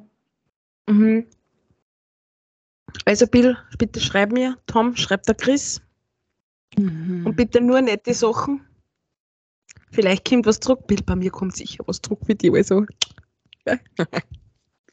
Mhm. 0.89 1.27
Also 3.07 3.27
Bill, 3.27 3.59
bitte 3.77 3.99
schreib 4.01 4.31
mir. 4.31 4.57
Tom, 4.67 4.95
schreib 4.95 5.25
der 5.25 5.35
Chris. 5.35 5.83
Mhm. 6.79 7.27
Und 7.27 7.35
bitte 7.35 7.61
nur 7.61 7.81
nette 7.81 8.15
Sachen. 8.15 8.65
Vielleicht 9.91 10.29
kommt 10.29 10.47
was 10.47 10.61
zurück. 10.61 10.87
Bill, 10.87 11.03
bei 11.05 11.17
mir 11.17 11.33
kommt 11.33 11.57
sicher 11.57 11.83
was 11.89 12.01
zurück 12.01 12.21
für 12.25 12.37
dich. 12.37 12.53
Also. 12.55 12.87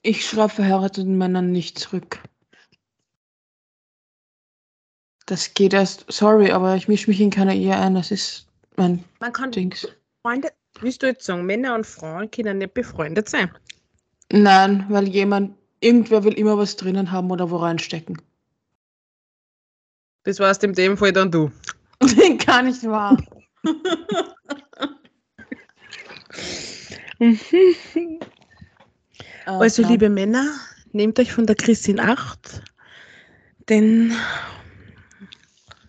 Ich 0.05 0.25
schreibe 0.25 0.49
verheirateten 0.49 1.17
Männern 1.17 1.51
nicht 1.51 1.79
zurück. 1.79 2.21
Das 5.27 5.53
geht 5.53 5.73
erst. 5.73 6.11
Sorry, 6.11 6.51
aber 6.51 6.75
ich 6.75 6.89
mische 6.89 7.09
mich 7.09 7.21
in 7.21 7.29
keine 7.29 7.55
Ehe 7.55 7.77
ein. 7.77 7.95
Das 7.95 8.11
ist 8.11 8.47
mein 8.77 9.03
Man 9.19 9.33
kann 9.33 9.51
Dings. 9.51 9.87
Freunde, 10.21 10.49
willst 10.79 11.03
du 11.03 11.07
jetzt 11.07 11.25
sagen, 11.25 11.45
Männer 11.45 11.75
und 11.75 11.85
Frauen 11.85 12.29
können 12.31 12.59
nicht 12.59 12.73
befreundet 12.73 13.29
sein? 13.29 13.51
Nein, 14.31 14.85
weil 14.89 15.07
jemand, 15.07 15.57
irgendwer 15.79 16.23
will 16.23 16.33
immer 16.33 16.57
was 16.57 16.75
drinnen 16.75 17.11
haben 17.11 17.29
oder 17.31 17.49
wo 17.51 17.57
reinstecken. 17.57 18.21
Das 20.23 20.39
warst 20.39 20.63
in 20.63 20.73
dem 20.73 20.97
Fall 20.97 21.11
dann 21.11 21.31
du. 21.31 21.51
Gar 22.45 22.63
nicht 22.63 22.83
wahr. 22.83 23.17
Also, 29.45 29.81
nein. 29.81 29.91
liebe 29.91 30.09
Männer, 30.09 30.53
nehmt 30.91 31.19
euch 31.19 31.31
von 31.31 31.45
der 31.45 31.55
Chris 31.55 31.87
in 31.87 31.99
Acht, 31.99 32.61
denn 33.69 34.13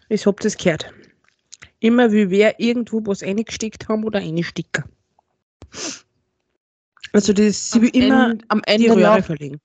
ich 0.08 0.26
hab 0.26 0.40
das 0.40 0.56
gehört. 0.56 0.92
Immer 1.84 2.10
wie 2.12 2.30
wer 2.30 2.58
irgendwo 2.58 3.02
was 3.04 3.22
reingesteckt 3.22 3.88
haben 3.90 4.04
oder 4.04 4.18
reinstecken. 4.20 4.84
Also, 7.12 7.34
das, 7.34 7.70
sie 7.70 7.78
am, 7.78 7.82
will 7.82 7.90
immer 7.90 8.30
Ende, 8.30 8.44
am 8.48 8.62
die 8.62 8.72
Ende, 8.72 8.88
Röhre 8.90 9.00
lauf, 9.02 9.26
verlegen. 9.26 9.60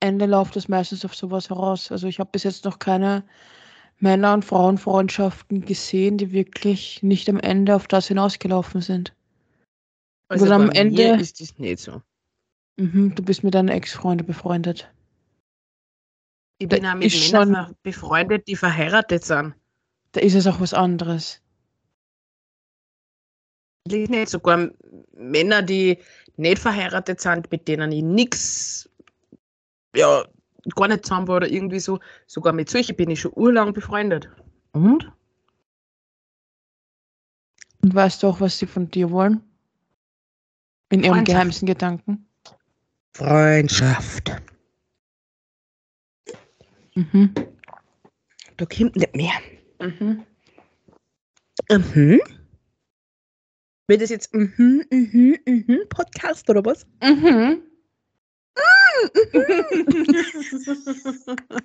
Ende 0.00 0.26
läuft 0.26 0.54
es 0.58 0.68
meistens 0.68 1.02
auf 1.06 1.14
sowas 1.16 1.48
heraus. 1.48 1.90
Also 1.90 2.06
ich 2.08 2.20
habe 2.20 2.28
bis 2.30 2.42
jetzt 2.44 2.66
noch 2.66 2.78
keine 2.78 3.24
Männer- 4.00 4.34
und 4.34 4.44
Frauenfreundschaften 4.44 5.64
gesehen, 5.64 6.18
die 6.18 6.30
wirklich 6.30 7.02
nicht 7.02 7.28
am 7.30 7.40
Ende 7.40 7.74
auf 7.74 7.88
das 7.88 8.08
hinausgelaufen 8.08 8.82
sind. 8.82 9.14
Also, 10.28 10.44
Oder 10.44 10.56
am 10.56 10.66
bei 10.68 10.74
Ende- 10.74 11.16
mir 11.16 11.20
ist 11.20 11.40
das 11.40 11.58
nicht 11.58 11.78
so. 11.80 12.02
Mhm, 12.76 13.14
du 13.14 13.22
bist 13.22 13.42
mit 13.42 13.54
deinen 13.54 13.70
Ex-Freunden 13.70 14.26
befreundet. 14.26 14.92
Ich 16.58 16.68
Da 16.68 16.76
bin 16.76 16.86
auch 16.86 16.94
mit 16.96 17.06
ist 17.06 17.32
Männern 17.32 17.54
schon- 17.66 17.76
befreundet, 17.82 18.46
die 18.46 18.56
verheiratet 18.56 19.24
sind. 19.24 19.54
Da 20.12 20.20
ist 20.20 20.34
es 20.34 20.46
auch 20.46 20.60
was 20.60 20.74
anderes. 20.74 21.40
Sogar 24.26 24.70
Männer, 25.12 25.62
die 25.62 25.98
nicht 26.36 26.58
verheiratet 26.58 27.20
sind, 27.20 27.50
mit 27.50 27.68
denen 27.68 27.90
ich 27.90 28.02
nichts, 28.02 28.88
ja, 29.94 30.24
gar 30.74 30.88
nicht 30.88 31.06
zusammen 31.06 31.28
war 31.28 31.36
oder 31.36 31.48
irgendwie 31.48 31.80
so. 31.80 31.98
Sogar 32.26 32.52
mit 32.52 32.68
solchen 32.68 32.96
bin 32.96 33.10
ich 33.10 33.20
schon 33.20 33.32
urlang 33.34 33.72
befreundet. 33.72 34.28
Und? 34.72 35.10
Und 37.82 37.94
weißt 37.94 38.22
du 38.22 38.26
auch, 38.28 38.40
was 38.40 38.58
sie 38.58 38.66
von 38.66 38.90
dir 38.90 39.10
wollen? 39.10 39.42
In 40.90 41.04
ihren 41.04 41.24
geheimsten 41.24 41.66
Gedanken? 41.66 42.26
Freundschaft. 43.14 44.32
Mhm. 46.94 47.34
Da 48.56 48.66
kommt 48.66 48.96
nicht 48.96 49.14
mehr. 49.14 49.32
Mhm. 49.80 50.24
Mhm. 51.70 52.20
Wird 53.86 54.02
das 54.02 54.10
jetzt 54.10 54.34
mhm, 54.34 54.84
mhm, 54.90 55.38
mhm 55.46 55.88
Podcast 55.88 56.50
oder 56.50 56.64
was? 56.64 56.84
Mhm. 57.02 57.62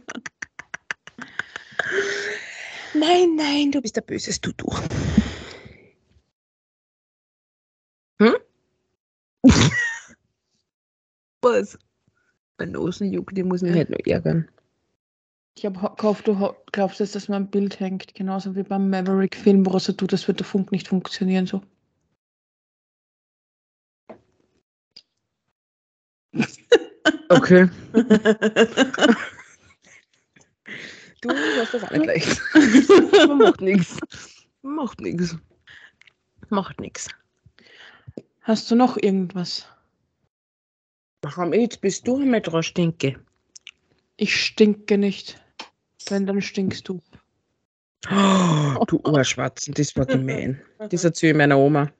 Nein, 2.93 3.35
nein, 3.35 3.71
du 3.71 3.81
bist 3.81 3.95
der 3.95 4.01
böses 4.01 4.39
Tutu. 4.39 4.67
Hm? 8.21 8.35
was? 11.41 11.79
Mein 12.59 12.71
Nosen 12.71 13.11
juckt, 13.11 13.35
die 13.35 13.43
muss 13.43 13.63
mich 13.63 13.73
halt 13.73 13.89
noch 13.89 14.05
ärgern. 14.05 14.47
Ich 15.55 15.65
habe 15.65 15.95
gehofft, 15.97 16.27
du 16.27 16.55
glaubst 16.71 16.99
jetzt, 16.99 17.15
dass 17.15 17.29
mein 17.29 17.49
Bild 17.49 17.79
hängt, 17.79 18.15
genauso 18.15 18.55
wie 18.55 18.63
beim 18.63 18.89
Maverick-Film, 18.89 19.65
wo 19.65 19.73
er 19.73 19.79
so 19.79 19.93
tut, 19.93 20.11
das 20.11 20.27
wird 20.27 20.39
der 20.39 20.45
Funk 20.47 20.71
nicht 20.71 20.87
funktionieren. 20.87 21.45
So. 21.45 21.61
Okay. 27.29 27.69
du 31.21 31.29
hast 31.29 31.73
das 31.73 31.83
auch 31.83 31.91
nicht 31.91 32.05
leicht. 32.05 32.41
Aber 33.23 33.35
macht 33.35 33.61
nichts. 33.61 33.99
Macht 34.61 35.01
nichts. 35.01 35.37
Macht 36.49 36.79
nichts. 36.79 37.09
Hast 38.41 38.69
du 38.69 38.75
noch 38.75 38.97
irgendwas? 38.97 39.67
Warum 41.21 41.53
jetzt 41.53 41.81
bist 41.81 42.07
du 42.07 42.17
einmal 42.17 42.41
dran, 42.41 42.63
Stinke? 42.63 43.23
Ich 44.17 44.35
stinke 44.35 44.97
nicht. 44.97 45.42
Wenn, 46.09 46.25
dann 46.25 46.41
stinkst 46.41 46.87
du. 46.87 47.01
Oh, 48.09 48.83
du 48.87 48.99
Ohrschwatzen, 49.03 49.73
das 49.73 49.95
war 49.95 50.05
gemein. 50.05 50.61
Das 50.89 51.03
erzähle 51.03 51.31
ich 51.31 51.37
meiner 51.37 51.57
Oma. 51.57 51.91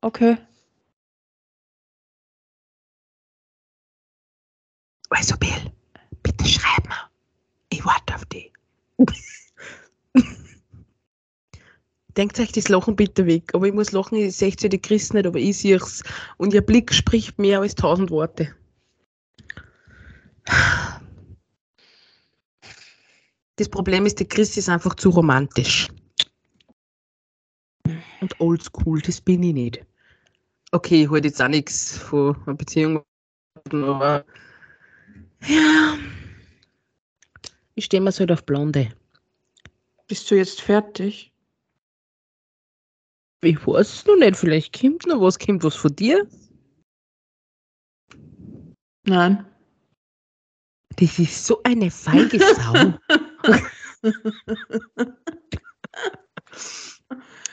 Okay. 0.00 0.36
Also, 5.10 5.36
Bill, 5.36 5.72
bitte 6.22 6.44
schreib 6.46 6.86
mir. 6.88 7.10
Ich 7.70 7.84
warte 7.84 8.14
auf 8.14 8.24
dich. 8.26 8.52
Denkt 12.16 12.38
euch 12.38 12.52
das 12.52 12.68
Lachen 12.68 12.96
bitte 12.96 13.26
weg. 13.26 13.50
Aber 13.54 13.66
ich 13.66 13.74
muss 13.74 13.92
lachen, 13.92 14.16
ich 14.18 14.36
sehe 14.36 14.54
ja 14.58 14.68
die 14.68 14.80
Chris 14.80 15.12
nicht, 15.12 15.26
aber 15.26 15.38
ich 15.38 15.58
sehe 15.58 15.76
es. 15.76 16.02
Und 16.36 16.54
ihr 16.54 16.62
Blick 16.62 16.92
spricht 16.92 17.38
mehr 17.38 17.60
als 17.60 17.74
tausend 17.74 18.10
Worte. 18.10 18.54
Das 23.56 23.68
Problem 23.68 24.04
ist, 24.06 24.18
die 24.18 24.26
Chris 24.26 24.56
ist 24.56 24.68
einfach 24.68 24.94
zu 24.94 25.10
romantisch. 25.10 25.88
Und 28.20 28.40
oldschool, 28.40 29.00
das 29.00 29.20
bin 29.20 29.42
ich 29.42 29.54
nicht. 29.54 29.86
Okay, 30.72 31.04
ich 31.04 31.10
halte 31.10 31.28
jetzt 31.28 31.40
auch 31.40 31.48
nichts 31.48 31.96
von 31.96 32.36
einer 32.46 32.56
Beziehung, 32.56 33.04
aber 33.70 34.24
ja. 35.46 35.98
Ich 37.76 37.84
stehe 37.84 38.00
mir 38.00 38.12
so 38.12 38.20
halt 38.20 38.32
auf 38.32 38.44
Blonde. 38.44 38.92
Bist 40.08 40.30
du 40.30 40.36
jetzt 40.36 40.60
fertig? 40.60 41.32
Ich 43.42 43.66
weiß 43.66 43.94
es 43.94 44.06
noch 44.06 44.16
nicht, 44.16 44.36
vielleicht 44.36 44.80
kommt 44.80 45.06
noch 45.06 45.20
was, 45.20 45.38
kommt 45.38 45.62
was 45.64 45.76
von 45.76 45.94
dir. 45.94 46.26
Nein. 49.04 49.46
Das 50.96 51.18
ist 51.18 51.46
so 51.46 51.60
eine 51.64 51.90
feige 51.90 52.38
Sau. 52.38 52.94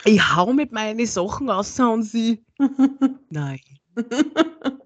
ich 0.06 0.36
hau 0.36 0.54
mit 0.54 0.71
meinen 0.71 1.06
Sachen 1.06 1.49
raus 1.49 1.80
und 1.80 2.04
sie. 2.04 2.43
Nein. 3.30 3.62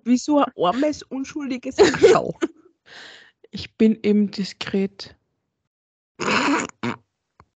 Wie 0.03 0.17
so 0.17 0.39
ein 0.39 0.51
armes, 0.57 1.03
unschuldiges 1.03 1.75
Schau. 1.99 2.37
Ich 3.51 3.75
bin 3.77 3.99
eben 4.03 4.31
diskret. 4.31 5.15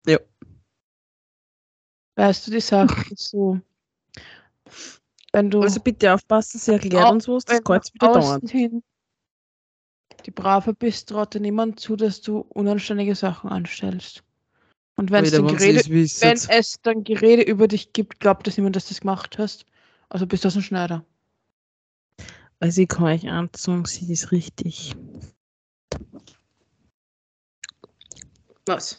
Ja. 0.06 0.18
Weißt 2.16 2.46
du, 2.46 2.50
die 2.50 2.60
Sache 2.60 3.12
ist 3.12 3.30
so. 3.30 3.60
Wenn 5.32 5.50
du 5.50 5.62
Also 5.62 5.80
bitte 5.80 6.12
aufpassen, 6.12 6.58
sie 6.58 6.72
erklärt 6.72 7.10
uns 7.10 7.28
was, 7.28 7.44
das 7.44 7.60
du 7.60 7.72
wieder 7.72 8.12
dauern. 8.12 8.40
hin 8.48 8.82
die 10.26 10.30
Brave 10.30 10.74
bist, 10.74 11.08
traut 11.08 11.34
dir 11.34 11.40
niemand 11.40 11.80
zu, 11.80 11.96
dass 11.96 12.20
du 12.20 12.40
unanständige 12.40 13.14
Sachen 13.14 13.50
anstellst. 13.50 14.22
Und 14.96 15.10
wenn 15.12 15.24
es 15.24 15.32
Wieder, 15.32 15.42
dann 15.42 15.58
sie 15.58 15.66
Gerede, 15.66 15.88
wissen. 15.90 16.22
wenn 16.22 16.38
es 16.58 16.80
dann 16.82 17.04
Gerede 17.04 17.42
über 17.42 17.68
dich 17.68 17.92
gibt, 17.92 18.18
glaubt 18.20 18.46
das 18.46 18.56
niemand, 18.56 18.74
dass 18.76 18.86
du 18.86 18.94
das 18.94 19.00
gemacht 19.00 19.38
hast. 19.38 19.64
Also 20.08 20.26
bist 20.26 20.44
du 20.44 20.48
aus 20.48 20.54
dem 20.54 20.62
Schneider. 20.62 21.04
Also 22.60 22.82
ich 22.82 22.88
kann 22.88 23.04
euch 23.04 23.28
anzeigen, 23.28 23.84
sie 23.84 24.12
ist 24.12 24.32
richtig. 24.32 24.96
Was? 28.66 28.98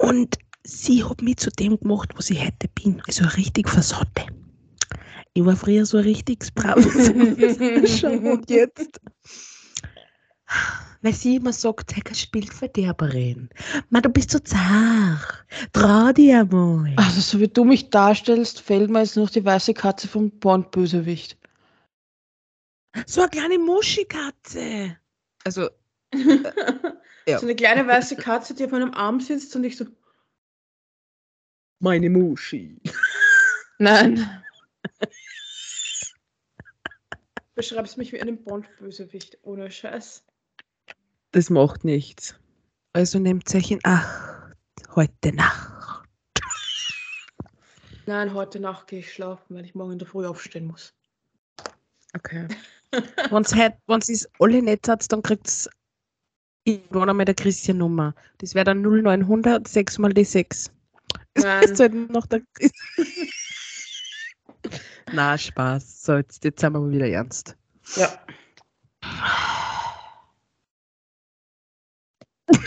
Und 0.00 0.38
sie 0.62 1.04
hat 1.04 1.20
mich 1.20 1.38
zu 1.38 1.50
dem 1.50 1.78
gemacht, 1.78 2.10
was 2.14 2.30
ich 2.30 2.40
heute 2.40 2.68
bin. 2.68 3.02
Also 3.06 3.24
richtig 3.24 3.68
versatte. 3.68 4.26
Ich 5.34 5.44
war 5.44 5.56
früher 5.56 5.84
so 5.84 5.98
ein 5.98 6.04
richtiges 6.04 6.52
Schon 8.00 8.26
und 8.26 8.48
jetzt. 8.48 9.00
Weil 11.02 11.12
sie 11.12 11.36
immer 11.36 11.52
sagt, 11.52 11.94
Hecker 11.96 12.14
spielt 12.14 12.52
Verderberin. 12.52 13.50
Man, 13.90 14.02
du 14.02 14.08
bist 14.08 14.30
so 14.30 14.38
zart. 14.38 15.44
Trau 15.72 16.12
dir 16.12 16.40
einmal. 16.40 16.94
Also, 16.96 17.20
so 17.20 17.40
wie 17.40 17.48
du 17.48 17.64
mich 17.64 17.90
darstellst, 17.90 18.60
fällt 18.60 18.90
mir 18.90 19.00
jetzt 19.00 19.16
noch 19.16 19.28
die 19.28 19.44
weiße 19.44 19.74
Katze 19.74 20.08
vom 20.08 20.30
Bond-Bösewicht. 20.30 21.36
So 23.06 23.22
eine 23.22 23.30
kleine 23.30 23.58
Muschikatze. 23.58 24.96
Also, 25.44 25.68
Ja. 27.26 27.38
So 27.38 27.46
eine 27.46 27.56
kleine 27.56 27.86
weiße 27.86 28.16
Katze, 28.16 28.54
die 28.54 28.64
auf 28.64 28.70
meinem 28.70 28.92
Arm 28.92 29.20
sitzt 29.20 29.56
und 29.56 29.64
ich 29.64 29.76
so, 29.76 29.86
meine 31.80 32.10
Muschi. 32.10 32.80
nein. 33.78 34.42
Beschreibst 37.54 37.98
mich 37.98 38.12
wie 38.12 38.20
einen 38.20 38.42
Bond-Bösewicht, 38.42 39.38
ohne 39.42 39.70
Scheiß. 39.70 40.24
Das 41.30 41.50
macht 41.50 41.84
nichts. 41.84 42.34
Also 42.92 43.18
nehmt 43.18 43.52
euch 43.54 43.70
in 43.70 43.80
Acht. 43.84 44.56
Heute 44.94 45.32
Nacht. 45.32 45.74
Nein, 48.06 48.34
heute 48.34 48.60
Nacht 48.60 48.88
gehe 48.88 48.98
ich 49.00 49.12
schlafen, 49.12 49.56
weil 49.56 49.64
ich 49.64 49.74
morgen 49.74 49.92
in 49.92 49.98
der 49.98 50.08
Früh 50.08 50.26
aufstehen 50.26 50.66
muss. 50.66 50.94
Okay. 52.14 52.46
Wenn 53.30 54.00
es 54.00 54.28
alle 54.38 54.62
nicht 54.62 54.88
hat, 54.88 55.10
dann 55.10 55.22
kriegt 55.22 55.48
es 55.48 55.68
irgendwann 56.64 57.10
einmal 57.10 57.24
der 57.24 57.34
Christian 57.34 57.78
Nummer. 57.78 58.14
Das 58.38 58.54
wäre 58.54 58.64
dann 58.64 58.82
0900 58.82 59.66
6 59.66 59.98
mal 59.98 60.12
die 60.12 60.24
6. 60.24 60.70
Nein. 61.36 61.62
Das 61.62 61.70
ist 61.72 61.80
halt 61.80 61.94
noch 62.10 62.26
der 62.26 62.42
Na, 65.12 65.38
Spaß. 65.38 66.04
So, 66.04 66.16
jetzt, 66.16 66.42
jetzt 66.44 66.60
sind 66.60 66.72
wir 66.72 66.80
mal 66.80 66.90
wieder 66.90 67.08
ernst. 67.08 67.56
Ja. 67.96 68.08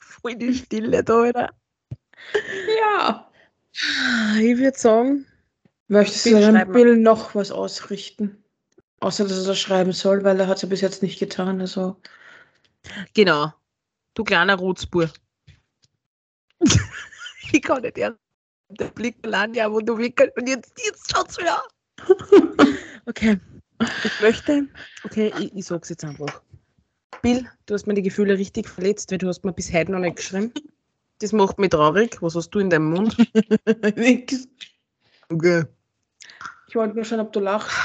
Voll 0.00 0.36
die 0.36 0.54
Stille 0.54 1.02
da, 1.02 1.22
oder? 1.22 1.50
Ja. 2.78 3.28
Ich 4.38 4.58
würde 4.58 4.78
sagen, 4.78 5.26
Möchtest 5.92 6.24
du 6.24 6.40
deinem. 6.40 6.72
Bill 6.72 6.96
noch 6.96 7.34
was 7.34 7.50
ausrichten? 7.50 8.42
Außer, 9.00 9.24
dass 9.24 9.42
er 9.42 9.48
das 9.48 9.58
schreiben 9.58 9.92
soll, 9.92 10.24
weil 10.24 10.40
er 10.40 10.46
hat 10.46 10.56
es 10.56 10.62
ja 10.62 10.68
bis 10.68 10.80
jetzt 10.80 11.02
nicht 11.02 11.18
getan. 11.18 11.60
Also, 11.60 12.00
genau. 13.12 13.52
Du 14.14 14.24
kleiner 14.24 14.54
Rotzbur. 14.54 15.10
ich 17.52 17.62
kann 17.62 17.82
nicht 17.82 17.98
ernst. 17.98 18.20
Der 18.78 18.86
Blick 18.86 19.16
ja, 19.54 19.70
wo 19.70 19.80
du 19.80 19.98
wickelst. 19.98 20.36
Und 20.36 20.48
jetzt, 20.48 20.72
jetzt 20.84 21.12
schaut's 21.12 21.38
wieder. 21.38 21.62
okay. 23.06 23.38
Ich 24.04 24.20
möchte, 24.20 24.68
okay, 25.04 25.32
ich, 25.38 25.54
ich 25.54 25.64
sag's 25.64 25.88
jetzt 25.88 26.04
einfach. 26.04 26.42
Bill, 27.20 27.46
du 27.66 27.74
hast 27.74 27.86
mir 27.86 27.94
die 27.94 28.02
Gefühle 28.02 28.38
richtig 28.38 28.68
verletzt, 28.68 29.10
weil 29.10 29.18
du 29.18 29.28
hast 29.28 29.44
mir 29.44 29.52
bis 29.52 29.72
heute 29.72 29.92
noch 29.92 29.98
nicht 29.98 30.16
geschrieben. 30.16 30.52
Das 31.18 31.32
macht 31.32 31.58
mich 31.58 31.70
traurig. 31.70 32.20
Was 32.20 32.34
hast 32.34 32.50
du 32.50 32.58
in 32.58 32.70
deinem 32.70 32.90
Mund? 32.90 33.16
nix. 33.96 34.48
Okay. 35.28 35.64
Ich 36.68 36.74
wollte 36.74 36.94
nur 36.94 37.04
schauen, 37.04 37.20
ob 37.20 37.32
du 37.32 37.40
lachst. 37.40 37.76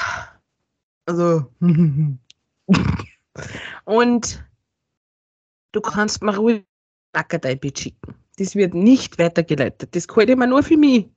Also. 1.06 1.52
Und 3.86 4.44
du 5.72 5.82
kannst 5.82 6.24
mir 6.24 6.36
ruhig 6.36 6.66
Nackerteibild 7.14 7.78
schicken. 7.78 8.16
Das 8.38 8.56
wird 8.56 8.74
nicht 8.74 9.18
weitergeleitet. 9.20 9.96
Das 9.96 10.08
ich 10.32 10.38
mir 10.38 10.48
nur 10.48 10.64
für 10.64 10.78
mich. 10.78 11.08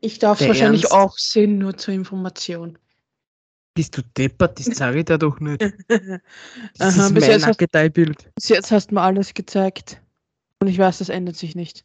Ich 0.00 0.18
darf 0.18 0.40
es 0.40 0.48
wahrscheinlich 0.48 0.82
Ernst? 0.84 0.94
auch 0.94 1.18
sehen, 1.18 1.58
nur 1.58 1.76
zur 1.76 1.94
Information. 1.94 2.78
Bist 3.74 3.96
du 3.96 4.02
deppert? 4.16 4.58
Das 4.58 4.66
sage 4.66 4.98
ich 5.00 5.04
dir 5.06 5.18
doch 5.18 5.40
nicht. 5.40 5.60
Das 6.78 6.96
Aha, 6.98 7.06
ist 7.06 7.14
bis 7.14 7.22
mein 7.22 7.30
jetzt 7.32 7.42
hast- 7.42 7.48
Nackerteibild. 7.48 8.30
Bis 8.34 8.48
jetzt 8.48 8.70
hast 8.70 8.88
du 8.90 8.94
mir 8.94 9.02
alles 9.02 9.32
gezeigt. 9.34 10.00
Und 10.60 10.68
ich 10.68 10.78
weiß, 10.78 10.98
das 10.98 11.08
ändert 11.08 11.36
sich 11.36 11.54
nicht. 11.54 11.84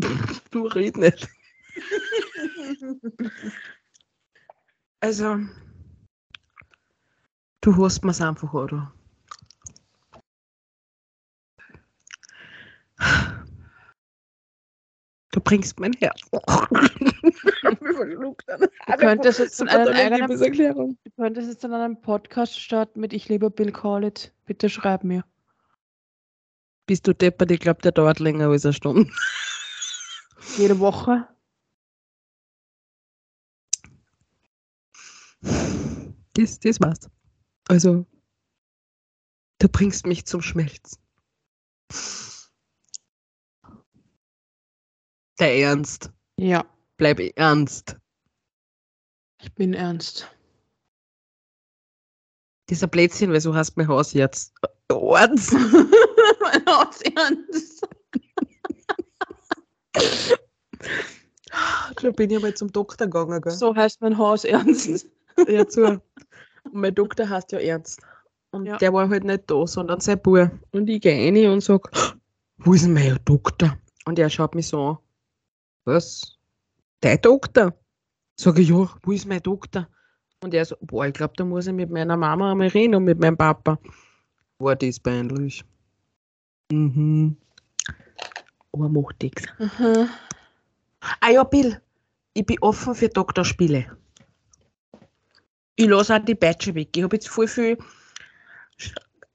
Du 0.50 0.66
red 0.66 0.96
nicht. 0.96 1.28
Also, 5.02 5.38
du 7.62 7.74
hast 7.84 8.04
mir's 8.04 8.20
einfach, 8.20 8.52
oder? 8.52 8.92
Du 15.32 15.40
bringst 15.40 15.78
mein 15.80 15.92
Herz. 15.94 16.20
Du 17.62 18.96
könntest 18.96 19.38
jetzt 19.38 19.56
So 19.56 19.64
dann 19.64 19.76
einen 19.76 19.88
hat 19.88 19.88
eine 19.94 20.00
eigenen, 20.00 20.20
Liebeserklärung. 20.30 20.98
du 21.04 21.10
könntest 21.12 21.48
jetzt 21.48 21.62
dann 21.62 21.72
einen 21.72 22.00
Podcast 22.00 22.58
starten 22.58 23.00
mit 23.00 23.12
Ich 23.12 23.28
liebe 23.28 23.50
Bill 23.50 23.70
Collett. 23.72 24.32
Bitte 24.46 24.68
schreib 24.68 25.04
mir. 25.04 25.24
Bist 26.86 27.06
du 27.06 27.14
deppert? 27.14 27.50
Ich 27.50 27.60
glaube, 27.60 27.82
der 27.82 27.92
dauert 27.92 28.18
länger 28.18 28.48
als 28.48 28.64
eine 28.64 28.72
Stunde. 28.72 29.10
Jede 30.56 30.78
Woche. 30.80 31.28
Das, 36.34 36.58
das 36.60 36.80
war's. 36.80 37.08
Also, 37.68 38.06
du 39.58 39.68
bringst 39.68 40.06
mich 40.06 40.26
zum 40.26 40.42
Schmelzen. 40.42 40.98
Der 45.40 45.56
Ernst. 45.56 46.10
Ja, 46.38 46.64
Bleib 46.98 47.18
ernst. 47.36 47.96
ich 49.42 49.52
bin 49.54 49.72
ernst. 49.72 50.30
Dieser 52.68 52.86
Plätzchen, 52.86 53.32
weil 53.32 53.40
so 53.40 53.54
hast 53.54 53.76
mein 53.76 53.88
Haus 53.88 54.12
jetzt. 54.12 54.52
Ernst. 54.88 55.52
mein 56.40 56.66
Haus 56.66 57.00
ernst. 57.02 57.88
Da 62.00 62.10
bin 62.12 62.30
ich 62.30 62.40
mal 62.40 62.54
zum 62.54 62.70
Doktor 62.72 63.06
gegangen. 63.06 63.40
Gell? 63.40 63.52
So 63.52 63.74
heißt 63.74 64.00
mein 64.00 64.16
Haus 64.16 64.44
ernst. 64.44 65.06
Ja, 65.48 65.66
zu. 65.66 65.84
Und 65.86 66.02
mein 66.72 66.94
Doktor 66.94 67.28
heißt 67.28 67.50
ja 67.52 67.58
Ernst. 67.60 68.00
Und 68.50 68.66
Ja. 68.66 68.76
der 68.76 68.92
war 68.92 69.08
halt 69.08 69.24
nicht 69.24 69.50
da, 69.50 69.66
sondern 69.66 70.00
sein 70.00 70.20
Bub. 70.20 70.50
Und 70.72 70.88
ich 70.88 71.00
gehe 71.00 71.14
rein 71.26 71.50
und 71.50 71.62
sag, 71.62 71.90
wo 72.58 72.74
ist 72.74 72.84
denn 72.84 72.92
mein 72.92 73.18
Doktor? 73.24 73.78
Und 74.04 74.18
er 74.18 74.28
schaut 74.28 74.54
mich 74.54 74.68
so 74.68 74.80
an. 74.80 74.98
Was? 75.84 76.38
Dein 77.00 77.20
Doktor? 77.20 77.74
Sag 78.38 78.58
ich, 78.58 78.68
ja, 78.68 78.88
wo 79.02 79.12
ist 79.12 79.26
mein 79.26 79.42
Doktor? 79.42 79.88
Und 80.42 80.54
er 80.54 80.64
so, 80.64 80.76
boah, 80.80 81.06
ich 81.06 81.12
glaube, 81.12 81.34
da 81.36 81.44
muss 81.44 81.66
ich 81.66 81.72
mit 81.72 81.90
meiner 81.90 82.16
Mama 82.16 82.52
einmal 82.52 82.68
reden 82.68 82.94
und 82.94 83.04
mit 83.04 83.20
meinem 83.20 83.36
Papa. 83.36 83.78
War 84.58 84.76
das 84.76 85.00
peinlich. 85.00 85.64
Mhm. 86.70 87.36
Aber 88.72 88.88
macht 88.88 89.22
nichts. 89.22 89.44
Aha. 89.58 90.08
Ah 91.20 91.30
ja, 91.30 91.44
Bill, 91.44 91.80
ich 92.34 92.46
bin 92.46 92.58
offen 92.60 92.94
für 92.94 93.08
Doktorspiele. 93.08 93.96
Ich 95.76 95.86
lasse 95.86 96.14
auch 96.14 96.24
die 96.24 96.34
Badge 96.34 96.74
weg. 96.74 96.96
Ich 96.96 97.02
habe 97.02 97.16
jetzt 97.16 97.28
voll 97.28 97.48
viel 97.48 97.78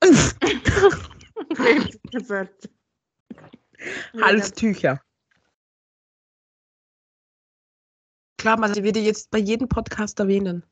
Halstücher. 4.20 5.00
Klar, 8.46 8.62
also 8.62 8.78
ich 8.78 8.84
werde 8.84 9.00
jetzt 9.00 9.28
bei 9.32 9.38
jedem 9.38 9.68
Podcast 9.68 10.20
erwähnen. 10.20 10.62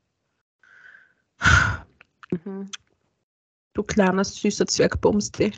Mhm. 2.31 2.71
Du 3.73 3.83
kleiner 3.83 4.23
süßer 4.23 4.65
Zwergbumsti. 4.65 5.51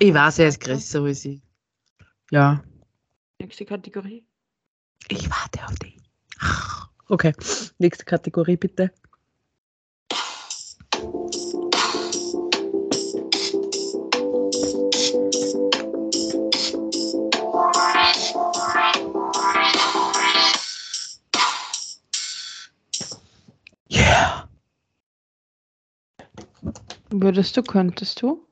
Ich 0.00 0.12
weiß, 0.12 0.40
er 0.40 0.48
ist 0.48 0.60
größer 0.60 1.02
als 1.02 1.24
ich. 1.26 1.42
Ja. 2.32 2.64
Nächste 3.38 3.64
Kategorie. 3.64 4.26
Ich 5.06 5.30
warte 5.30 5.64
auf 5.64 5.76
dich. 5.76 5.96
Okay, 7.08 7.32
nächste 7.78 8.04
Kategorie 8.04 8.56
bitte. 8.56 8.92
Würdest 27.22 27.56
du, 27.56 27.62
könntest 27.62 28.20
du? 28.20 28.44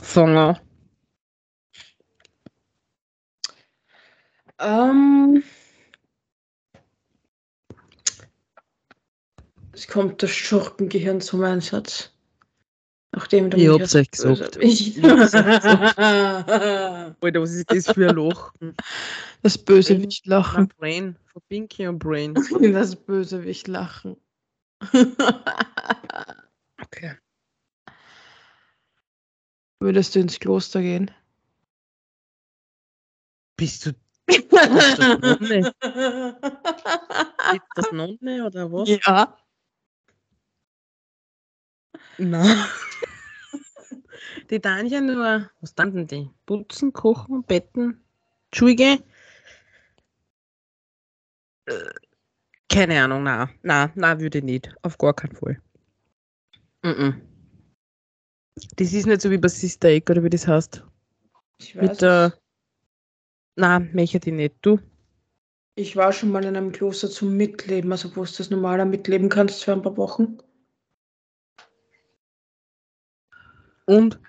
Fanger. 0.00 0.60
Ähm, 4.60 5.42
es 9.72 9.88
kommt 9.88 10.22
das 10.22 10.30
Schurkengehirn 10.30 11.20
zum 11.20 11.42
Einsatz. 11.42 12.12
Nachdem 13.10 13.50
du 13.50 13.56
Ich 13.56 13.68
hab's 13.68 13.96
euch 13.96 14.08
gesagt. 14.08 14.56
Ich 14.60 15.02
hab's 15.02 15.34
Alter, 15.34 17.40
was 17.40 17.50
ist 17.50 17.72
das 17.72 17.90
für 17.90 18.10
ein 18.10 18.16
Lachen? 18.16 18.76
Das 19.42 19.58
Bösewicht-Lachen. 19.58 20.68
Brain, 20.78 21.16
von 21.32 21.42
Pinky 21.48 21.88
und 21.88 21.98
Brain. 21.98 22.34
Das 22.72 22.94
Bösewicht-Lachen. 22.94 24.16
Okay. 26.80 27.16
Würdest 29.80 30.14
du 30.14 30.20
ins 30.20 30.38
Kloster 30.40 30.80
gehen? 30.80 31.10
Bist 33.56 33.86
du 33.86 33.90
ist 34.26 34.50
das 34.52 34.98
Nonne? 35.20 35.72
Ist 37.52 37.62
das 37.74 37.92
Nonne 37.92 38.46
oder 38.46 38.72
was? 38.72 38.88
ja. 38.88 39.36
Nein. 42.18 42.56
Die 44.50 44.60
dann 44.60 44.86
ja 44.86 45.00
nur, 45.00 45.50
was 45.60 45.70
standen 45.70 46.06
die? 46.06 46.30
Putzen, 46.46 46.92
kochen, 46.92 47.42
betten, 47.44 48.02
Schule. 48.54 49.02
Äh, 51.66 51.72
Keine 52.68 53.02
Ahnung, 53.02 53.22
na, 53.24 53.50
na, 53.62 53.90
na, 53.94 54.18
würde 54.20 54.38
ich 54.38 54.44
nicht. 54.44 54.74
Auf 54.82 54.98
gar 54.98 55.14
keinen 55.14 55.36
Fall. 55.36 55.60
Mhm. 56.82 57.33
Das 58.76 58.92
ist 58.92 59.06
nicht 59.06 59.20
so 59.20 59.30
wie 59.30 59.38
bei 59.38 59.48
Sister 59.48 59.88
Egg, 59.88 60.10
oder 60.10 60.22
wie 60.22 60.30
das 60.30 60.46
heißt. 60.46 60.84
Ich 61.58 61.74
Mit 61.74 62.00
der. 62.00 62.34
Na, 63.56 63.80
möchte 63.80 64.18
ich 64.18 64.34
nicht. 64.34 64.56
Du? 64.62 64.78
Ich 65.76 65.96
war 65.96 66.12
schon 66.12 66.30
mal 66.30 66.44
in 66.44 66.56
einem 66.56 66.70
Kloster 66.70 67.10
zum 67.10 67.36
Mitleben, 67.36 67.90
also 67.90 68.14
wo 68.14 68.24
du 68.24 68.30
das 68.36 68.50
normaler 68.50 68.84
mitleben 68.84 69.28
kannst 69.28 69.64
für 69.64 69.72
ein 69.72 69.82
paar 69.82 69.96
Wochen. 69.96 70.38
Und? 73.86 74.20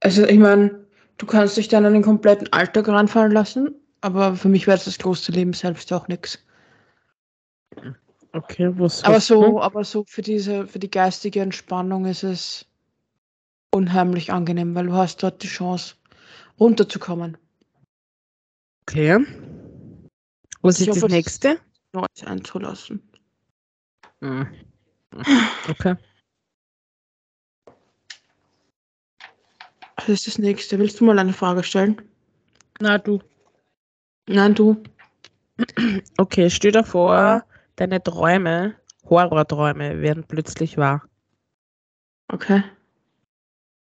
Also 0.00 0.26
ich 0.26 0.38
meine, 0.38 0.86
du 1.16 1.26
kannst 1.26 1.56
dich 1.56 1.68
dann 1.68 1.86
an 1.86 1.94
den 1.94 2.02
kompletten 2.02 2.52
Alltag 2.52 2.88
ranfallen 2.88 3.32
lassen, 3.32 3.74
aber 4.02 4.36
für 4.36 4.48
mich 4.48 4.66
wäre 4.66 4.78
das 4.78 4.98
Klosterleben 4.98 5.54
selbst 5.54 5.92
auch 5.92 6.06
nichts. 6.06 6.38
Okay, 8.32 8.70
was 8.78 9.02
Aber 9.04 9.14
du? 9.14 9.20
so, 9.20 9.60
aber 9.60 9.84
so 9.84 10.04
für 10.06 10.22
diese, 10.22 10.66
für 10.66 10.78
die 10.78 10.90
geistige 10.90 11.40
Entspannung 11.40 12.04
ist 12.04 12.22
es 12.22 12.67
unheimlich 13.74 14.32
angenehm, 14.32 14.74
weil 14.74 14.86
du 14.86 14.94
hast 14.94 15.22
dort 15.22 15.42
die 15.42 15.48
Chance, 15.48 15.94
runterzukommen. 16.58 17.36
Okay. 18.82 19.18
Was 20.62 20.80
Ich 20.80 20.88
ist 20.88 20.96
das 20.96 20.96
hoffe, 21.02 21.06
es- 21.06 21.12
nächste? 21.12 21.58
Neues 21.92 22.24
einzulassen. 22.24 23.02
Hm. 24.20 24.46
Okay. 25.68 25.96
Was 29.96 30.08
ist 30.08 30.26
das 30.26 30.38
nächste? 30.38 30.78
Willst 30.78 31.00
du 31.00 31.04
mal 31.04 31.18
eine 31.18 31.32
Frage 31.32 31.62
stellen? 31.62 32.00
Na, 32.80 32.98
du. 32.98 33.20
Nein, 34.28 34.54
du. 34.54 34.82
Okay, 36.18 36.50
stell 36.50 36.72
dir 36.72 36.84
vor, 36.84 37.44
deine 37.76 38.02
Träume, 38.02 38.76
Horrorträume, 39.08 40.00
werden 40.00 40.24
plötzlich 40.24 40.76
wahr. 40.76 41.08
Okay. 42.28 42.62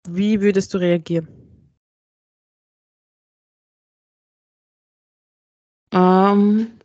Wie 0.08 0.42
würdest 0.42 0.74
du 0.74 0.78
reagieren? 0.80 1.28
Ähm, 5.92 6.80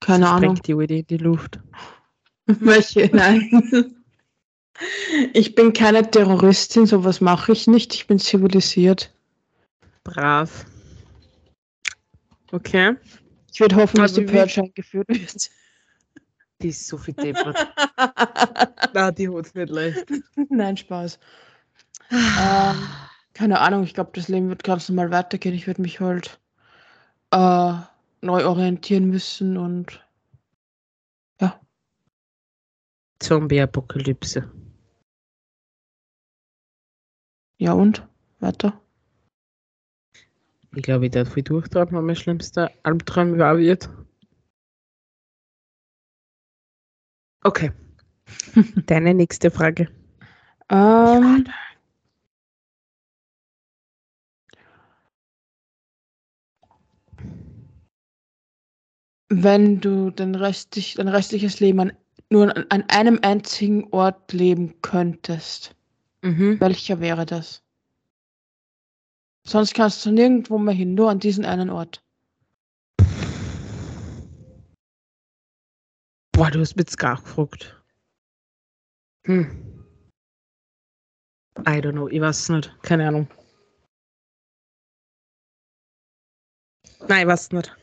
keine 0.00 0.28
Ahnung. 0.28 0.56
Sprengt 0.56 0.66
die 0.66 0.72
Idee 0.84 1.02
die 1.02 1.16
Luft. 1.18 1.60
Welche? 2.46 3.08
Nein. 3.14 3.94
Ich 5.32 5.54
bin 5.54 5.72
keine 5.72 6.10
Terroristin, 6.10 6.86
sowas 6.86 7.20
mache 7.20 7.52
ich 7.52 7.66
nicht. 7.66 7.94
Ich 7.94 8.06
bin 8.06 8.18
zivilisiert. 8.18 9.14
Brav. 10.02 10.64
Okay. 12.50 12.96
Ich 13.52 13.60
würde 13.60 13.76
hoffen, 13.76 13.96
dass 13.98 14.12
Also 14.12 14.22
die 14.22 14.28
wie- 14.28 14.32
Purge 14.32 14.62
eingeführt 14.62 15.08
wird. 15.08 15.50
Die 16.62 16.68
ist 16.68 16.86
so 16.86 16.96
viel 16.96 17.14
deppert. 17.14 17.56
Nein, 18.94 19.14
die 19.14 19.28
hat's 19.28 19.54
nicht 19.54 19.70
leicht. 19.70 20.06
Nein, 20.48 20.76
Spaß. 20.76 21.18
Ähm, 22.10 22.76
keine 23.34 23.60
Ahnung, 23.60 23.84
ich 23.84 23.94
glaube, 23.94 24.10
das 24.14 24.28
Leben 24.28 24.48
wird 24.48 24.64
ganz 24.64 24.88
normal 24.88 25.10
weitergehen. 25.10 25.54
Ich 25.54 25.66
werde 25.66 25.82
mich 25.82 26.00
halt 26.00 26.38
äh, 27.30 27.72
neu 28.20 28.46
orientieren 28.46 29.06
müssen 29.08 29.56
und 29.56 30.02
Zombie-Apokalypse. 33.22 34.50
ja 37.58 37.72
und? 37.72 38.06
Weiter. 38.40 38.80
Ich 40.74 40.82
glaube, 40.82 41.06
ich 41.06 41.12
darf 41.12 41.32
viel 41.32 41.44
durchtrauen, 41.44 41.92
wenn 41.92 42.04
mein 42.04 42.16
schlimmster 42.16 42.70
Albtraum 42.82 43.38
wahr 43.38 43.58
wird. 43.58 43.88
Okay. 47.44 47.70
Deine 48.86 49.14
nächste 49.14 49.50
Frage. 49.50 49.88
Ähm, 50.70 51.46
wenn 59.28 59.80
du 59.80 60.10
dein, 60.10 60.34
restlich, 60.34 60.94
dein 60.94 61.08
restliches 61.08 61.60
Leben 61.60 61.80
an, 61.80 61.92
nur 62.30 62.56
an, 62.56 62.64
an 62.68 62.84
einem 62.88 63.18
einzigen 63.22 63.88
Ort 63.92 64.32
leben 64.32 64.80
könntest, 64.82 65.74
Mhm. 66.22 66.60
welcher 66.60 67.00
wäre 67.00 67.26
das? 67.26 67.62
Sonst 69.44 69.74
kannst 69.74 70.06
du 70.06 70.12
nirgendwo 70.12 70.56
mehr 70.56 70.74
hin, 70.74 70.94
nur 70.94 71.10
an 71.10 71.18
diesen 71.18 71.44
einen 71.44 71.68
Ort. 71.68 72.00
Boah, 76.32 76.50
du 76.50 76.60
hast 76.60 76.76
mich 76.76 76.84
jetzt 76.84 76.98
gar 76.98 77.20
gefragt. 77.20 77.81
Hm. 79.26 79.86
I 81.66 81.80
don't 81.80 81.92
know, 81.92 82.08
ich 82.08 82.20
weiß 82.20 82.48
nicht. 82.48 82.76
Keine 82.82 83.06
Ahnung. 83.06 83.28
Nein, 87.08 87.22
ich 87.22 87.26
weiß 87.26 87.52
nicht. 87.52 87.76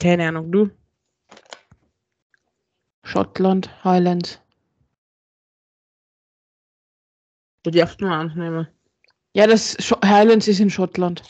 Keine 0.00 0.28
Ahnung, 0.28 0.52
du? 0.52 0.70
Schottland, 3.04 3.70
Highlands. 3.84 4.40
Du 7.64 7.70
darfst 7.70 8.00
nur 8.00 8.10
annehmen. 8.10 8.66
Ja, 9.34 9.46
das 9.46 9.76
Scho 9.80 9.96
Highlands 10.04 10.48
ist 10.48 10.60
in 10.60 10.70
Schottland. 10.70 11.22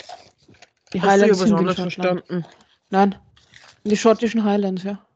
Die 0.93 1.01
Highlands 1.01 1.39
sind 1.39 1.51
in 1.51 1.57
Schottland. 1.57 1.77
verstanden? 1.77 2.47
Nein, 2.91 3.15
die 3.85 3.97
schottischen 3.97 4.45
Highlands, 4.45 4.83
ja. 4.83 5.07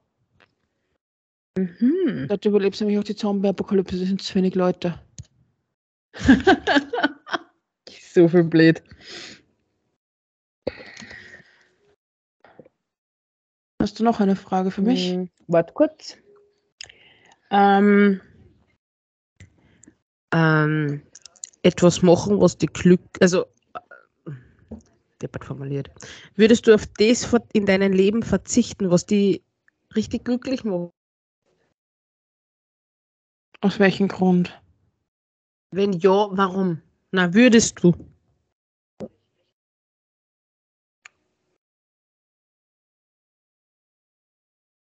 Mhm. 1.56 2.26
Dort 2.28 2.44
überlebst 2.44 2.80
nämlich 2.80 2.98
auch 2.98 3.04
die 3.04 3.16
Zombie-Apokalypse, 3.16 3.98
das 3.98 4.08
sind 4.08 4.22
zu 4.22 4.34
wenig 4.34 4.54
Leute. 4.54 5.00
So 8.16 8.28
viel 8.28 8.44
blöd. 8.44 8.82
Hast 13.78 14.00
du 14.00 14.04
noch 14.04 14.20
eine 14.20 14.36
Frage 14.36 14.70
für 14.70 14.80
mich? 14.80 15.12
Hm, 15.12 15.28
Warte 15.48 15.74
kurz. 15.74 16.16
Ähm, 17.50 18.22
ähm, 20.32 21.02
etwas 21.62 22.00
machen, 22.00 22.40
was 22.40 22.56
die 22.56 22.68
Glück, 22.68 23.02
also 23.20 23.44
äh, 23.74 24.30
deppert 25.20 25.44
formuliert. 25.44 25.90
Würdest 26.36 26.66
du 26.66 26.74
auf 26.74 26.86
das 26.98 27.30
in 27.52 27.66
deinem 27.66 27.92
Leben 27.92 28.22
verzichten, 28.22 28.90
was 28.90 29.04
die 29.04 29.42
richtig 29.94 30.24
glücklich 30.24 30.64
macht? 30.64 30.95
Aus 33.60 33.78
welchem 33.78 34.08
Grund? 34.08 34.60
Wenn 35.70 35.92
ja, 35.94 36.28
warum? 36.30 36.82
Na, 37.10 37.34
würdest 37.34 37.82
du? 37.82 37.94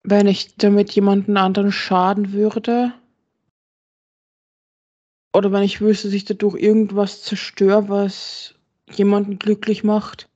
Wenn 0.04 0.28
ich 0.28 0.56
damit 0.56 0.92
jemanden 0.92 1.38
anderen 1.38 1.72
schaden 1.72 2.32
würde? 2.32 2.94
Oder 5.34 5.52
wenn 5.52 5.64
ich 5.64 5.82
wüsste, 5.82 6.08
dass 6.08 6.14
ich 6.14 6.26
dadurch 6.26 6.56
irgendwas 6.56 7.24
zerstöre, 7.24 7.90
was 7.90 8.56
jemanden 8.92 9.40
glücklich 9.40 9.84
macht? 9.84 10.30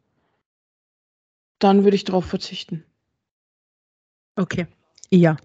Dann 1.60 1.84
würde 1.84 1.96
ich 1.96 2.04
darauf 2.04 2.26
verzichten. 2.26 2.84
Okay. 4.36 4.68
Ja. 5.10 5.38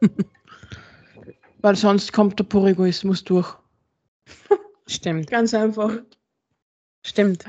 Weil 1.60 1.76
sonst 1.76 2.12
kommt 2.12 2.38
der 2.38 2.44
Purigoismus 2.44 3.24
durch. 3.24 3.52
Stimmt. 4.86 5.30
Ganz 5.30 5.54
einfach. 5.54 5.92
Stimmt. 7.04 7.44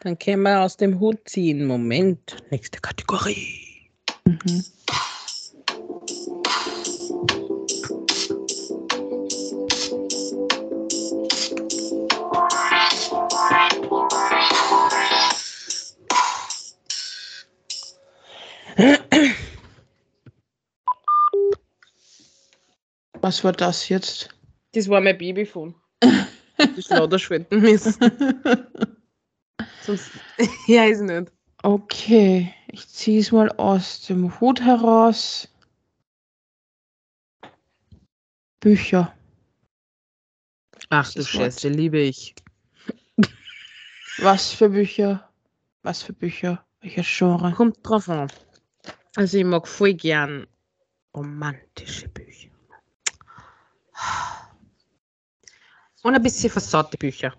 Dann 0.00 0.18
können 0.18 0.42
wir 0.42 0.60
aus 0.60 0.76
dem 0.76 1.00
Hut 1.00 1.18
ziehen. 1.26 1.66
Moment. 1.66 2.36
Nächste 2.50 2.80
Kategorie. 2.80 3.90
Mhm. 4.24 4.64
Was 23.28 23.44
war 23.44 23.52
das 23.52 23.90
jetzt? 23.90 24.30
Das 24.72 24.88
war 24.88 25.02
mein 25.02 25.18
Babyphone. 25.18 25.74
Das 26.56 26.88
lauter 26.88 27.18
schwenden 27.18 27.60
müssen. 27.60 27.94
Sonst. 29.82 30.10
Ja, 30.66 30.86
ist 30.86 31.02
nicht. 31.02 31.30
Okay, 31.62 32.54
ich 32.72 32.88
ziehe 32.88 33.20
es 33.20 33.30
mal 33.30 33.50
aus 33.58 34.00
dem 34.06 34.40
Hut 34.40 34.62
heraus. 34.62 35.46
Bücher. 38.60 39.14
Ach 40.88 41.12
du. 41.12 41.22
Scheiße, 41.22 41.68
liebe 41.68 41.98
ich. 41.98 42.34
Was 44.16 44.54
für 44.54 44.70
Bücher? 44.70 45.30
Was 45.82 46.02
für 46.02 46.14
Bücher? 46.14 46.64
Welches 46.80 47.06
Genre? 47.06 47.52
Kommt 47.52 47.76
drauf 47.82 48.08
an. 48.08 48.32
Also 49.16 49.36
ich 49.36 49.44
mag 49.44 49.68
voll 49.68 49.92
gern 49.92 50.46
romantische 51.14 52.08
Bücher. 52.08 52.27
Und 56.02 56.14
ein 56.14 56.22
bisschen 56.22 56.50
versaute 56.50 56.96
Bücher. 56.96 57.34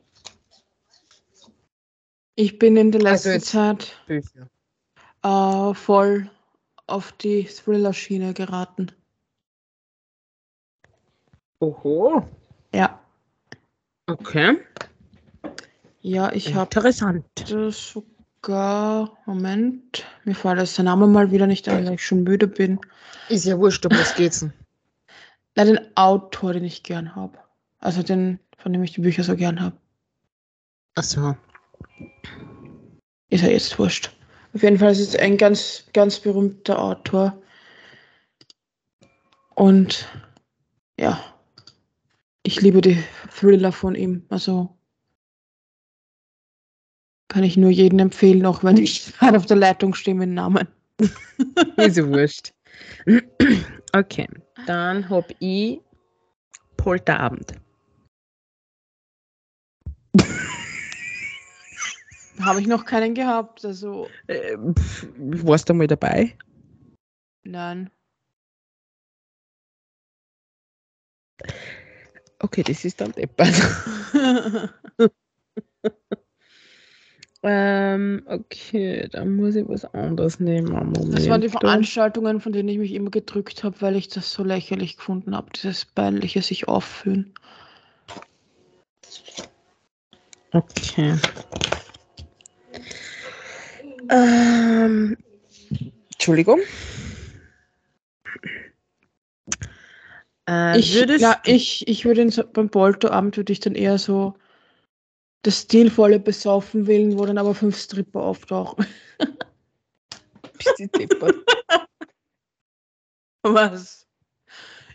Ich 2.35 2.57
bin 2.59 2.77
in 2.77 2.91
der 2.91 3.01
Also 3.05 3.29
letzten 3.29 3.31
jetzt- 3.31 3.49
Zeit 3.51 3.97
Bücher. 4.07 4.47
äh, 5.23 5.73
voll 5.73 6.29
auf 6.87 7.11
die 7.13 7.43
Thriller-Schiene 7.45 8.33
geraten. 8.33 8.91
Oho. 11.59 12.27
Ja. 12.73 12.99
Okay. 14.07 14.57
Ja, 16.01 16.31
ich 16.31 16.53
habe 16.55 16.69
Interessant. 16.73 17.25
sogar. 17.45 19.17
Moment, 19.25 20.05
mir 20.23 20.33
fällt 20.33 20.59
jetzt 20.59 20.77
der 20.77 20.85
Name 20.85 21.07
mal 21.07 21.31
wieder 21.31 21.45
nicht 21.45 21.67
ein, 21.67 21.85
weil 21.85 21.95
ich 21.95 22.05
schon 22.05 22.23
müde 22.23 22.47
bin. 22.47 22.79
Ist 23.27 23.45
ja 23.45 23.57
wurscht, 23.59 23.85
um 23.85 23.91
was 23.91 24.15
geht's 24.15 24.39
denn? 24.39 24.53
Na, 25.55 25.65
den 25.65 25.79
Autor, 25.97 26.53
den 26.53 26.63
ich 26.63 26.83
gern 26.83 27.15
habe. 27.15 27.37
Also 27.79 28.01
den, 28.01 28.39
von 28.59 28.73
dem 28.73 28.83
ich 28.83 28.93
die 28.93 29.01
Bücher 29.01 29.23
so 29.23 29.35
gern 29.35 29.59
habe. 29.61 29.75
Achso. 30.95 31.35
Ist 33.29 33.43
ja 33.43 33.49
jetzt 33.49 33.77
wurscht. 33.79 34.11
Auf 34.53 34.63
jeden 34.63 34.79
Fall 34.79 34.91
ist 34.91 34.99
es 34.99 35.15
ein 35.15 35.37
ganz, 35.37 35.85
ganz 35.93 36.19
berühmter 36.19 36.79
Autor. 36.79 37.41
Und 39.55 40.07
ja, 40.99 41.23
ich 42.43 42.61
liebe 42.61 42.81
die 42.81 43.03
Thriller 43.31 43.71
von 43.71 43.95
ihm. 43.95 44.25
Also 44.29 44.75
kann 47.27 47.43
ich 47.43 47.57
nur 47.57 47.69
jedem 47.69 47.99
empfehlen, 47.99 48.45
auch 48.45 48.63
wenn 48.63 48.77
ich 48.77 49.13
gerade 49.19 49.37
auf 49.37 49.45
der 49.45 49.57
Leitung 49.57 49.93
stehe 49.93 50.15
mit 50.15 50.29
Namen. 50.29 50.67
Ist 51.77 51.97
ja 51.97 52.07
wurscht. 52.07 52.53
Okay. 53.91 54.27
Dann 54.67 55.09
hab 55.09 55.25
ich 55.39 55.79
Polterabend. 56.77 57.53
Habe 62.39 62.61
ich 62.61 62.67
noch 62.67 62.85
keinen 62.85 63.13
gehabt. 63.13 63.65
Also 63.65 64.07
Äh, 64.27 64.57
pf, 64.57 65.07
warst 65.17 65.69
du 65.69 65.73
mal 65.73 65.87
dabei? 65.87 66.35
nein. 67.43 67.89
Okay, 72.39 72.63
das 72.63 72.85
ist 72.85 73.01
dann 73.01 73.11
deppert. 73.11 73.53
ähm, 77.43 78.23
okay, 78.27 79.09
dann 79.11 79.35
muss 79.35 79.55
ich 79.55 79.67
was 79.67 79.83
anderes 79.93 80.39
nehmen. 80.39 80.71
Moment. 80.71 81.13
Das 81.13 81.27
waren 81.27 81.41
die 81.41 81.49
Veranstaltungen, 81.49 82.39
von 82.39 82.53
denen 82.53 82.69
ich 82.69 82.77
mich 82.77 82.93
immer 82.93 83.11
gedrückt 83.11 83.65
habe, 83.65 83.81
weil 83.81 83.97
ich 83.97 84.07
das 84.07 84.31
so 84.31 84.43
lächerlich 84.43 84.95
gefunden 84.95 85.35
habe, 85.35 85.49
dieses 85.51 85.83
peinliche 85.83 86.41
sich 86.41 86.69
aufführen. 86.69 87.33
Okay. 90.51 91.15
Ähm, 94.09 95.17
Entschuldigung. 96.13 96.59
Äh, 100.49 100.79
Ich, 100.79 100.93
würdest 100.93 101.21
ja, 101.21 101.41
ich, 101.45 101.87
ich 101.87 102.05
würde 102.05 102.21
in 102.23 102.29
so, 102.31 102.43
beim 102.43 102.69
Polterabend 102.69 103.37
würde 103.37 103.53
ich 103.53 103.59
dann 103.59 103.75
eher 103.75 103.97
so 103.99 104.33
das 105.43 105.61
stilvolle 105.61 106.19
Besaufen 106.19 106.87
wählen, 106.87 107.17
wo 107.17 107.25
dann 107.25 107.37
aber 107.37 107.53
fünf 107.53 107.77
Stripper 107.79 108.21
auftauchen. 108.21 108.85
Bist 110.57 110.73
du? 110.79 111.43
Was? 113.43 114.07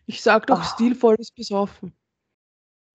Ich 0.07 0.21
sag 0.21 0.47
doch 0.49 0.61
Ah. 0.61 0.65
stilvolles 0.65 1.31
Besaufen. 1.31 1.93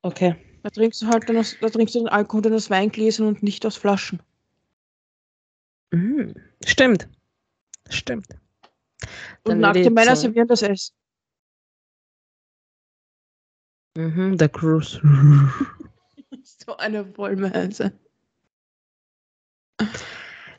Okay. 0.03 0.35
Da 0.63 0.69
trinkst 0.69 1.01
du 1.01 1.07
halt 1.07 1.29
dann 1.29 1.37
aus, 1.37 1.55
da 1.59 1.69
trinkst 1.69 1.95
du 1.95 1.99
den 1.99 2.09
Alkohol 2.09 2.41
dann 2.41 2.53
aus 2.53 2.69
Weingläsern 2.69 3.27
und 3.27 3.43
nicht 3.43 3.65
aus 3.65 3.77
Flaschen. 3.77 4.21
Mhm. 5.91 6.33
Stimmt. 6.65 7.07
Stimmt. 7.89 8.27
Und 8.31 9.09
Dann 9.45 9.61
würde 9.61 9.79
nackte 9.79 9.89
Männer 9.89 10.15
servieren 10.15 10.47
das 10.47 10.61
Essen. 10.61 10.93
Mhm, 13.97 14.37
der 14.37 14.49
Cruise. 14.49 15.01
So 16.43 16.77
eine 16.77 17.17
Wollmeise. 17.17 17.91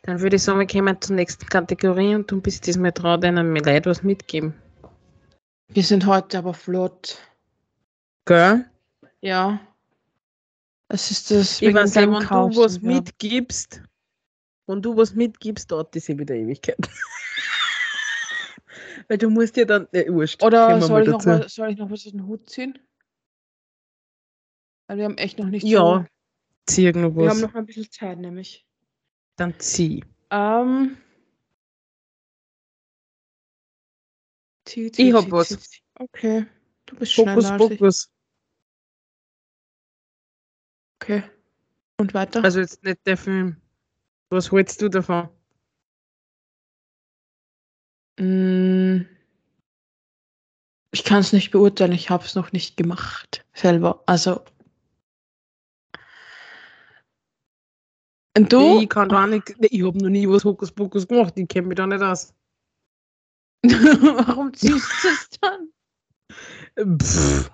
Dann 0.02 0.20
würde 0.20 0.36
ich 0.36 0.42
sagen, 0.42 0.58
wir 0.58 0.66
kommen 0.66 1.00
zur 1.00 1.16
nächsten 1.16 1.46
Kategorie 1.46 2.14
und 2.14 2.30
du 2.30 2.40
bist 2.40 2.66
diesmal 2.66 2.92
dran, 2.92 3.20
mir 3.52 3.62
Leute 3.62 3.90
was 3.90 4.02
mitgeben. 4.02 4.54
Wir 5.68 5.82
sind 5.82 6.06
heute 6.06 6.38
aber 6.38 6.54
flott. 6.54 7.18
Gell? 8.26 8.64
Ja. 9.20 9.60
Das 10.90 11.10
ist 11.12 11.30
das. 11.30 11.62
Ich 11.62 11.72
weiß 11.72 11.94
wenn 11.94 12.10
du 12.10 12.16
was 12.16 12.78
haben. 12.80 12.86
mitgibst, 12.88 13.80
wenn 14.66 14.82
du 14.82 14.96
was 14.96 15.14
mitgibst, 15.14 15.70
dauert 15.70 15.94
das 15.94 16.08
ja 16.08 16.18
wieder 16.18 16.34
Ewigkeit. 16.34 16.78
Weil 19.08 19.18
du 19.18 19.30
musst 19.30 19.56
ja 19.56 19.64
dann, 19.64 19.86
äh, 19.92 20.12
wurscht. 20.12 20.42
Oder 20.42 20.80
soll 20.80 21.02
ich, 21.02 21.08
mal 21.08 21.12
noch 21.12 21.24
was, 21.24 21.54
soll 21.54 21.70
ich 21.70 21.78
noch 21.78 21.88
was 21.90 22.04
aus 22.06 22.12
dem 22.12 22.26
Hut 22.26 22.50
ziehen? 22.50 22.76
Weil 24.88 24.98
wir 24.98 25.04
haben 25.04 25.16
echt 25.16 25.38
noch 25.38 25.46
nicht 25.46 25.64
Ja, 25.64 25.78
so. 25.78 26.04
zieh 26.66 26.86
irgendwo 26.86 27.20
Wir 27.20 27.30
haben 27.30 27.40
noch 27.40 27.54
ein 27.54 27.66
bisschen 27.66 27.88
Zeit, 27.88 28.18
nämlich. 28.18 28.66
Dann 29.36 29.54
zieh. 29.60 30.04
Ähm. 30.30 30.96
Zieh, 34.64 34.90
zieh, 34.90 35.08
Ich 35.08 35.14
hab 35.14 35.22
zieh, 35.22 35.30
was. 35.30 35.48
zieh. 35.50 35.82
Okay. 35.94 36.46
Du 36.86 36.96
bist 36.96 37.14
Fokus, 37.14 37.46
schneller. 37.46 37.58
Fokus. 37.58 38.10
Okay. 41.02 41.22
Und 41.98 42.14
weiter? 42.14 42.44
Also 42.44 42.60
jetzt 42.60 42.82
nicht 42.84 43.06
der 43.06 43.16
Film. 43.16 43.56
Was 44.30 44.52
hältst 44.52 44.80
du 44.82 44.88
davon? 44.88 45.28
Mm, 48.18 49.06
Ich 50.92 51.04
kann 51.04 51.20
es 51.20 51.32
nicht 51.32 51.50
beurteilen, 51.52 51.92
ich 51.92 52.10
habe 52.10 52.24
es 52.24 52.34
noch 52.34 52.52
nicht 52.52 52.76
gemacht. 52.76 53.44
Selber. 53.54 54.02
Also. 54.06 54.44
Und 58.36 58.52
du? 58.52 58.80
Ich 58.80 58.88
kann 58.88 59.08
da 59.08 59.26
nicht, 59.26 59.54
ich 59.60 59.84
habe 59.84 59.98
noch 59.98 60.08
nie 60.08 60.28
was 60.28 60.44
Hokus 60.44 60.72
Pokus 60.72 61.06
gemacht, 61.06 61.34
ich 61.36 61.48
kenne 61.48 61.68
mich 61.68 61.76
da 61.76 61.86
nicht 61.86 62.02
aus. 62.02 62.34
Warum 63.62 64.52
ziehst 64.54 64.90
du 65.04 65.08
es 65.08 65.30
dann? 65.40 66.98
Pff. 66.98 67.50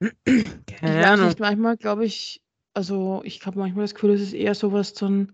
Ich 0.00 0.66
Keine 0.66 1.06
Ahnung. 1.08 1.26
nicht, 1.26 1.40
manchmal 1.40 1.76
glaube 1.76 2.04
ich, 2.04 2.42
also 2.74 3.22
ich 3.24 3.44
habe 3.46 3.58
manchmal 3.58 3.84
das 3.84 3.94
Gefühl, 3.94 4.10
es 4.10 4.20
ist 4.20 4.34
eher 4.34 4.54
sowas 4.54 4.92
dann 4.94 5.32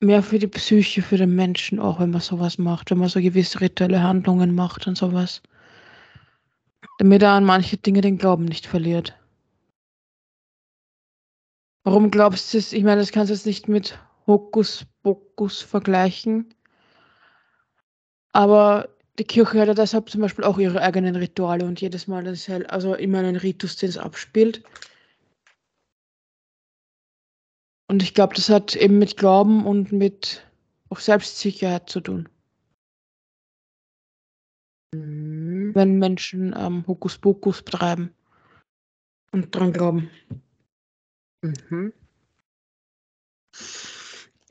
mehr 0.00 0.22
für 0.22 0.38
die 0.38 0.46
Psyche, 0.46 1.02
für 1.02 1.16
den 1.16 1.34
Menschen 1.34 1.80
auch, 1.80 1.98
wenn 1.98 2.10
man 2.10 2.20
sowas 2.20 2.58
macht, 2.58 2.90
wenn 2.90 2.98
man 2.98 3.08
so 3.08 3.20
gewisse 3.20 3.60
rituelle 3.60 4.02
Handlungen 4.02 4.54
macht 4.54 4.86
und 4.86 4.96
sowas. 4.96 5.42
Damit 6.98 7.22
er 7.22 7.30
an 7.30 7.44
manche 7.44 7.76
Dinge 7.76 8.02
den 8.02 8.18
Glauben 8.18 8.44
nicht 8.44 8.66
verliert. 8.66 9.18
Warum 11.82 12.10
glaubst 12.10 12.54
du 12.54 12.58
es? 12.58 12.72
Ich 12.72 12.84
meine, 12.84 13.00
das 13.00 13.12
kannst 13.12 13.30
du 13.30 13.34
jetzt 13.34 13.46
nicht 13.46 13.68
mit 13.68 13.98
Hokuspokus 14.26 15.60
vergleichen. 15.60 16.54
Aber 18.32 18.93
die 19.18 19.24
Kirche 19.24 19.60
hat 19.60 19.68
ja 19.68 19.74
deshalb 19.74 20.10
zum 20.10 20.20
Beispiel 20.20 20.44
auch 20.44 20.58
ihre 20.58 20.80
eigenen 20.80 21.16
Rituale 21.16 21.64
und 21.64 21.80
jedes 21.80 22.08
Mal 22.08 22.24
das 22.24 22.48
halt, 22.48 22.68
also 22.70 22.94
immer 22.94 23.18
einen 23.18 23.36
Ritus, 23.36 23.76
den 23.76 23.88
es 23.88 23.98
abspielt. 23.98 24.62
Und 27.88 28.02
ich 28.02 28.14
glaube, 28.14 28.34
das 28.34 28.48
hat 28.48 28.74
eben 28.74 28.98
mit 28.98 29.16
Glauben 29.16 29.66
und 29.66 29.92
mit 29.92 30.44
auch 30.88 30.98
Selbstsicherheit 30.98 31.88
zu 31.88 32.00
tun, 32.00 32.28
Mhm. 34.94 35.74
wenn 35.74 35.98
Menschen 35.98 36.54
ähm, 36.56 36.86
Hokuspokus 36.86 37.62
betreiben 37.62 38.14
und 39.32 39.54
dran 39.54 39.72
glauben. 39.72 40.10
Mhm. 41.42 41.92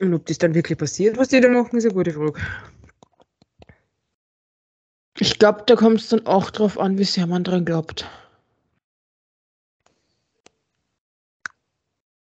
Und 0.00 0.14
ob 0.14 0.26
das 0.26 0.38
dann 0.38 0.54
wirklich 0.54 0.78
passiert, 0.78 1.16
was 1.16 1.28
die 1.28 1.40
da 1.40 1.48
machen, 1.48 1.76
ist 1.76 1.84
eine 1.84 1.94
gute 1.94 2.12
Frage. 2.12 2.40
Ich 5.18 5.38
glaube, 5.38 5.62
da 5.66 5.76
kommt 5.76 6.00
es 6.00 6.08
dann 6.08 6.26
auch 6.26 6.50
drauf 6.50 6.78
an, 6.78 6.98
wie 6.98 7.04
sehr 7.04 7.26
man 7.26 7.44
dran 7.44 7.64
glaubt. 7.64 8.08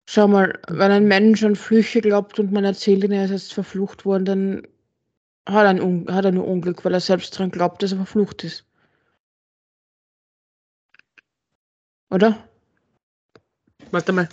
Schau 0.09 0.27
mal, 0.27 0.59
wenn 0.67 0.91
ein 0.91 1.07
Mensch 1.07 1.43
an 1.43 1.55
Flüche 1.55 2.01
glaubt 2.01 2.39
und 2.39 2.51
man 2.51 2.65
erzählt 2.65 3.03
ihn, 3.03 3.11
er 3.11 3.25
ist 3.25 3.32
jetzt 3.32 3.53
verflucht 3.53 4.03
worden, 4.03 4.25
dann 4.25 4.67
hat 5.47 5.65
er, 5.77 5.84
Un 5.84 6.05
hat 6.13 6.25
er 6.25 6.32
nur 6.32 6.47
Unglück, 6.47 6.84
weil 6.84 6.93
er 6.93 6.99
selbst 6.99 7.38
dran 7.38 7.51
glaubt, 7.51 7.82
dass 7.84 7.91
er 7.91 7.97
verflucht 7.97 8.43
ist. 8.43 8.65
Oder? 12.09 12.49
Warte 13.91 14.11
mal. 14.11 14.27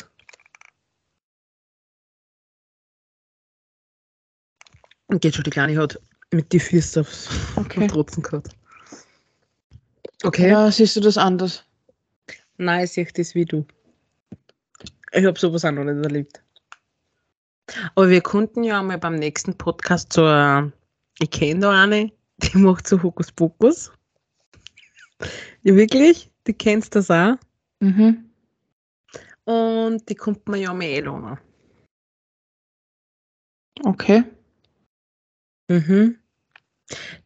Und 5.07 5.23
geht 5.23 5.35
schon 5.35 5.45
die 5.45 5.51
Kleine 5.51 5.77
hat 5.81 6.01
mit 6.33 6.53
die 6.53 6.61
Füße 6.61 7.01
aufs. 7.01 7.29
Trotzen 7.89 8.23
gehabt. 8.23 8.57
Okay. 10.23 10.51
Ja, 10.51 10.71
siehst 10.71 10.97
du 10.97 11.01
das 11.01 11.17
anders? 11.17 11.65
Nein, 12.57 12.85
ich 12.85 12.93
sehe 12.93 13.07
das 13.15 13.35
wie 13.35 13.45
du. 13.45 13.65
Ich 15.13 15.25
habe 15.25 15.39
sowas 15.39 15.65
auch 15.65 15.73
noch 15.73 15.85
nicht 15.85 16.05
erlebt. 16.05 16.43
Aber 17.95 18.09
wir 18.09 18.21
konnten 18.21 18.65
ja 18.65 18.83
mal 18.83 18.99
beim 18.99 19.17
nächsten 19.17 19.57
Podcast 19.57 20.17
äh, 20.19 20.63
ich 21.21 21.31
kenne 21.31 21.61
da 21.61 21.83
eine, 21.83 22.13
die 22.39 22.59
macht 22.59 22.87
so 22.87 23.03
Hokuspokus. 23.03 23.93
Ja, 25.63 25.75
wirklich? 25.75 26.31
Die 26.47 26.55
kennst 26.55 26.95
das 26.95 27.11
auch. 27.11 27.35
Mhm. 27.81 28.31
Und 29.45 30.09
die 30.09 30.15
kommt 30.15 30.49
mir 30.49 30.59
ja 30.59 30.73
mal 30.73 30.85
einladen. 30.85 31.39
Okay. 33.85 34.25
Mhm. 35.69 36.17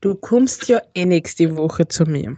Du 0.01 0.15
kommst 0.17 0.69
ja 0.69 0.83
eh 0.95 1.05
nächste 1.05 1.57
Woche 1.57 1.87
zu 1.87 2.05
mir. 2.05 2.37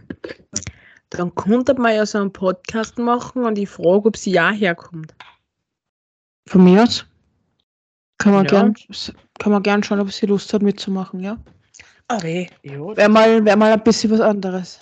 Dann 1.09 1.33
könnte 1.35 1.73
man 1.73 1.95
ja 1.95 2.05
so 2.05 2.19
einen 2.19 2.31
Podcast 2.31 2.97
machen 2.97 3.43
und 3.43 3.57
ich 3.57 3.69
frage, 3.69 4.07
ob 4.07 4.17
sie 4.17 4.31
ja 4.31 4.51
herkommt. 4.51 5.15
Von 6.47 6.63
mir 6.63 6.83
aus? 6.83 7.05
Kann 8.17 8.33
man, 8.33 8.45
Ja. 8.45 8.51
gern, 8.51 8.75
kann 9.39 9.51
man 9.51 9.63
gern 9.63 9.83
schauen, 9.83 9.99
ob 9.99 10.11
sie 10.11 10.25
Lust 10.27 10.53
hat 10.53 10.61
mitzumachen, 10.61 11.19
ja? 11.19 11.37
Aber 12.07 12.27
ja. 12.27 12.51
Wäre 12.63 13.09
mal, 13.09 13.43
wär 13.43 13.55
mal 13.55 13.73
ein 13.73 13.83
bisschen 13.83 14.11
was 14.11 14.21
anderes. 14.21 14.79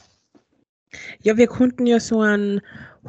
Ja, 1.21 1.37
wir 1.37 1.47
konnten 1.47 1.87
ja 1.87 1.99
so 1.99 2.21
einen 2.21 2.61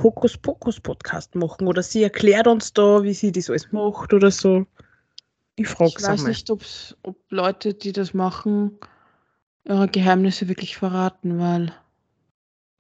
Hokuspokus-Podcast 0.03 1.35
machen 1.35 1.67
oder 1.67 1.83
sie 1.83 2.03
erklärt 2.03 2.47
uns 2.47 2.73
da, 2.73 3.03
wie 3.03 3.13
sie 3.13 3.33
das 3.33 3.51
alles 3.51 3.71
macht 3.73 4.13
oder 4.15 4.31
so. 4.31 4.67
Ich 5.57 5.69
frage 5.69 5.93
Ich 5.97 6.03
weiß 6.03 6.23
mal. 6.23 6.29
nicht, 6.29 6.51
ob's, 6.51 6.97
ob 7.03 7.17
Leute, 7.31 7.75
die 7.75 7.93
das 7.93 8.13
machen, 8.15 8.79
ihre 9.65 9.89
Geheimnisse 9.89 10.49
wirklich 10.49 10.77
verraten, 10.77 11.39
weil 11.39 11.73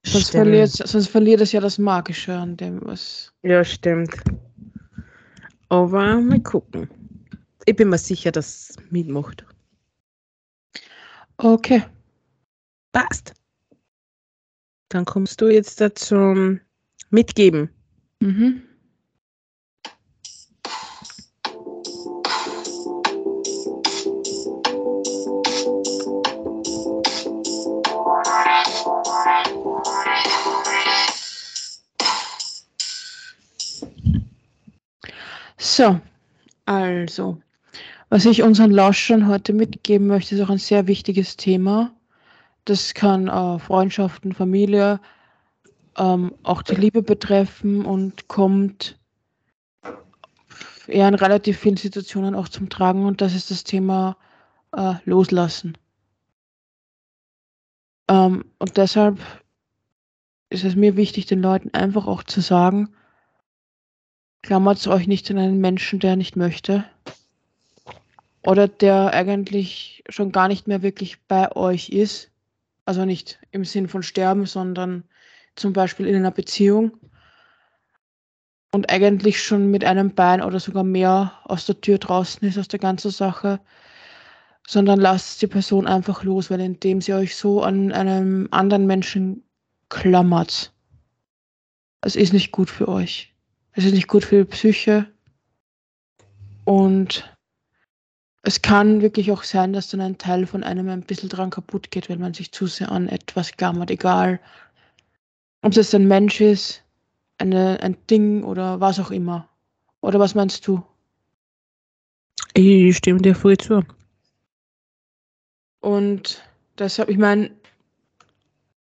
sonst 0.04 0.28
Stimmt. 0.28 0.44
verliert, 0.44 0.70
sonst 0.70 1.08
verliert 1.08 1.40
es 1.40 1.52
ja 1.52 1.60
das 1.60 1.78
Magische 1.78 2.34
an 2.34 2.56
dem, 2.56 2.80
was. 2.84 3.32
Ja, 3.42 3.62
stimmt. 3.64 4.14
Aber 5.68 6.20
mal 6.20 6.40
gucken. 6.40 6.88
Ich 7.66 7.76
bin 7.76 7.88
mir 7.88 7.98
sicher, 7.98 8.30
dass 8.32 8.70
es 8.70 8.76
mitmacht. 8.90 9.44
Okay. 11.38 11.84
Passt. 12.92 13.34
Dann 14.88 15.04
kommst 15.04 15.40
du 15.40 15.48
jetzt 15.48 15.80
da 15.80 15.94
zum 15.94 16.60
Mitgeben. 17.10 17.70
Mhm. 18.20 18.62
So, 35.76 36.00
also, 36.66 37.42
was 38.08 38.26
ich 38.26 38.44
unseren 38.44 38.70
Lauschern 38.70 39.26
heute 39.26 39.52
mitgeben 39.52 40.06
möchte, 40.06 40.36
ist 40.36 40.40
auch 40.40 40.50
ein 40.50 40.58
sehr 40.58 40.86
wichtiges 40.86 41.36
Thema. 41.36 41.92
Das 42.64 42.94
kann 42.94 43.26
äh, 43.26 43.58
Freundschaften, 43.58 44.32
Familie, 44.32 45.00
ähm, 45.98 46.32
auch 46.44 46.62
die 46.62 46.76
Liebe 46.76 47.02
betreffen 47.02 47.84
und 47.84 48.28
kommt 48.28 49.00
eher 50.86 51.08
in 51.08 51.16
relativ 51.16 51.58
vielen 51.58 51.76
Situationen 51.76 52.36
auch 52.36 52.48
zum 52.48 52.68
Tragen 52.68 53.04
und 53.04 53.20
das 53.20 53.34
ist 53.34 53.50
das 53.50 53.64
Thema 53.64 54.16
äh, 54.76 54.94
Loslassen. 55.06 55.76
Ähm, 58.08 58.44
und 58.60 58.76
deshalb 58.76 59.18
ist 60.50 60.62
es 60.62 60.76
mir 60.76 60.94
wichtig, 60.96 61.26
den 61.26 61.42
Leuten 61.42 61.74
einfach 61.74 62.06
auch 62.06 62.22
zu 62.22 62.40
sagen, 62.40 62.94
klammert 64.45 64.86
euch 64.86 65.07
nicht 65.07 65.30
an 65.30 65.38
einen 65.38 65.61
Menschen, 65.61 66.01
der 66.01 66.16
nicht 66.16 66.36
möchte 66.36 66.84
oder 68.42 68.68
der 68.68 69.14
eigentlich 69.14 70.05
schon 70.11 70.32
gar 70.32 70.49
nicht 70.49 70.68
mehr 70.68 70.82
wirklich 70.82 71.22
bei 71.26 71.51
euch 71.57 71.88
ist. 71.88 72.30
Also 72.84 73.07
nicht 73.07 73.38
im 73.53 73.64
Sinn 73.64 73.88
von 73.88 74.03
sterben, 74.03 74.45
sondern 74.45 75.05
zum 75.57 75.72
Beispiel 75.72 76.07
in 76.07 76.16
einer 76.16 76.30
Beziehung 76.30 76.92
und 78.72 78.90
eigentlich 78.90 79.42
schon 79.42 79.70
mit 79.70 79.82
einem 79.82 80.14
Bein 80.14 80.42
oder 80.42 80.61
sogar 80.61 80.84
mehr 80.84 81.32
aus 81.45 81.64
der 81.64 81.80
Tür 81.80 81.97
draußen 81.97 82.47
ist 82.47 82.59
aus 82.59 82.68
der 82.68 82.80
ganzen 82.80 83.11
Sache, 83.11 83.61
sondern 84.66 85.01
lasst 85.01 85.40
die 85.40 85.47
Person 85.47 85.86
einfach 85.86 86.22
los, 86.22 86.51
weil 86.51 86.61
indem 86.61 87.01
sie 87.01 87.14
euch 87.14 87.34
so 87.34 87.62
an 87.62 87.92
einem 87.92 88.49
anderen 88.51 88.86
Menschen 88.86 89.42
klammert, 89.88 90.74
es 92.03 92.14
ist 92.14 92.34
nicht 92.34 92.53
gut 92.53 92.68
für 92.68 92.88
euch. 92.88 93.34
Es 93.74 93.84
ist 93.84 93.92
nicht 93.92 94.08
gut 94.08 94.24
für 94.24 94.44
die 94.44 94.50
Psyche 94.50 95.06
und 96.64 97.30
es 98.42 98.62
kann 98.62 99.00
wirklich 99.00 99.32
auch 99.32 99.42
sein, 99.42 99.72
dass 99.72 99.88
dann 99.88 100.00
ein 100.00 100.18
Teil 100.18 100.46
von 100.46 100.62
einem 100.62 100.88
ein 100.88 101.02
bisschen 101.02 101.28
dran 101.28 101.50
kaputt 101.50 101.90
geht, 101.90 102.08
wenn 102.08 102.20
man 102.20 102.34
sich 102.34 102.52
zu 102.52 102.66
sehr 102.66 102.92
an 102.92 103.08
etwas 103.08 103.52
klammert, 103.52 103.90
egal 103.90 104.40
ob 105.62 105.74
es 105.76 105.94
ein 105.94 106.06
Mensch 106.06 106.42
ist, 106.42 106.82
eine, 107.38 107.82
ein 107.82 107.96
Ding 108.10 108.44
oder 108.44 108.80
was 108.80 109.00
auch 109.00 109.10
immer. 109.10 109.48
Oder 110.02 110.20
was 110.20 110.34
meinst 110.34 110.66
du? 110.66 110.84
Ich 112.52 112.98
stimme 112.98 113.22
dir 113.22 113.34
voll 113.34 113.56
zu. 113.56 113.82
Und 115.80 116.44
deshalb, 116.78 117.08
ich 117.08 117.16
meine, 117.16 117.50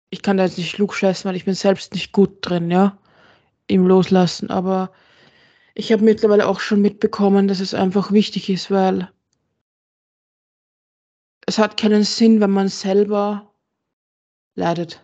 ich 0.10 0.24
kann 0.24 0.38
da 0.38 0.44
jetzt 0.44 0.58
nicht 0.58 0.74
klugscheißen, 0.74 1.30
weil 1.30 1.36
ich 1.36 1.46
bin 1.46 1.54
selbst 1.54 1.94
nicht 1.94 2.12
gut 2.12 2.38
drin, 2.42 2.72
ja, 2.72 2.98
im 3.68 3.88
Loslassen, 3.88 4.50
aber 4.50 4.92
ich 5.74 5.92
habe 5.92 6.04
mittlerweile 6.04 6.48
auch 6.48 6.60
schon 6.60 6.82
mitbekommen, 6.82 7.48
dass 7.48 7.60
es 7.60 7.74
einfach 7.74 8.12
wichtig 8.12 8.50
ist, 8.50 8.70
weil 8.72 9.10
es 11.46 11.58
hat 11.58 11.78
keinen 11.78 12.04
Sinn, 12.04 12.42
wenn 12.42 12.52
man 12.52 12.68
selber 12.68 13.54
leidet. 14.56 15.04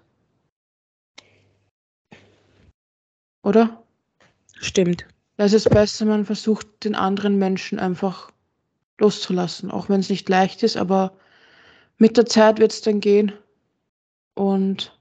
Oder? 3.43 3.83
Stimmt. 4.59 5.05
Da 5.37 5.45
ist 5.45 5.53
es 5.53 5.65
besser, 5.65 6.05
man 6.05 6.25
versucht, 6.25 6.83
den 6.83 6.95
anderen 6.95 7.37
Menschen 7.37 7.79
einfach 7.79 8.31
loszulassen, 8.99 9.71
auch 9.71 9.87
wenn 9.89 9.99
es 9.99 10.09
nicht 10.09 10.27
leicht 10.27 10.63
ist, 10.63 10.77
aber 10.77 11.15
mit 11.97 12.17
der 12.17 12.25
Zeit 12.25 12.59
wird 12.59 12.71
es 12.71 12.81
dann 12.81 12.99
gehen 12.99 13.31
und 14.35 14.97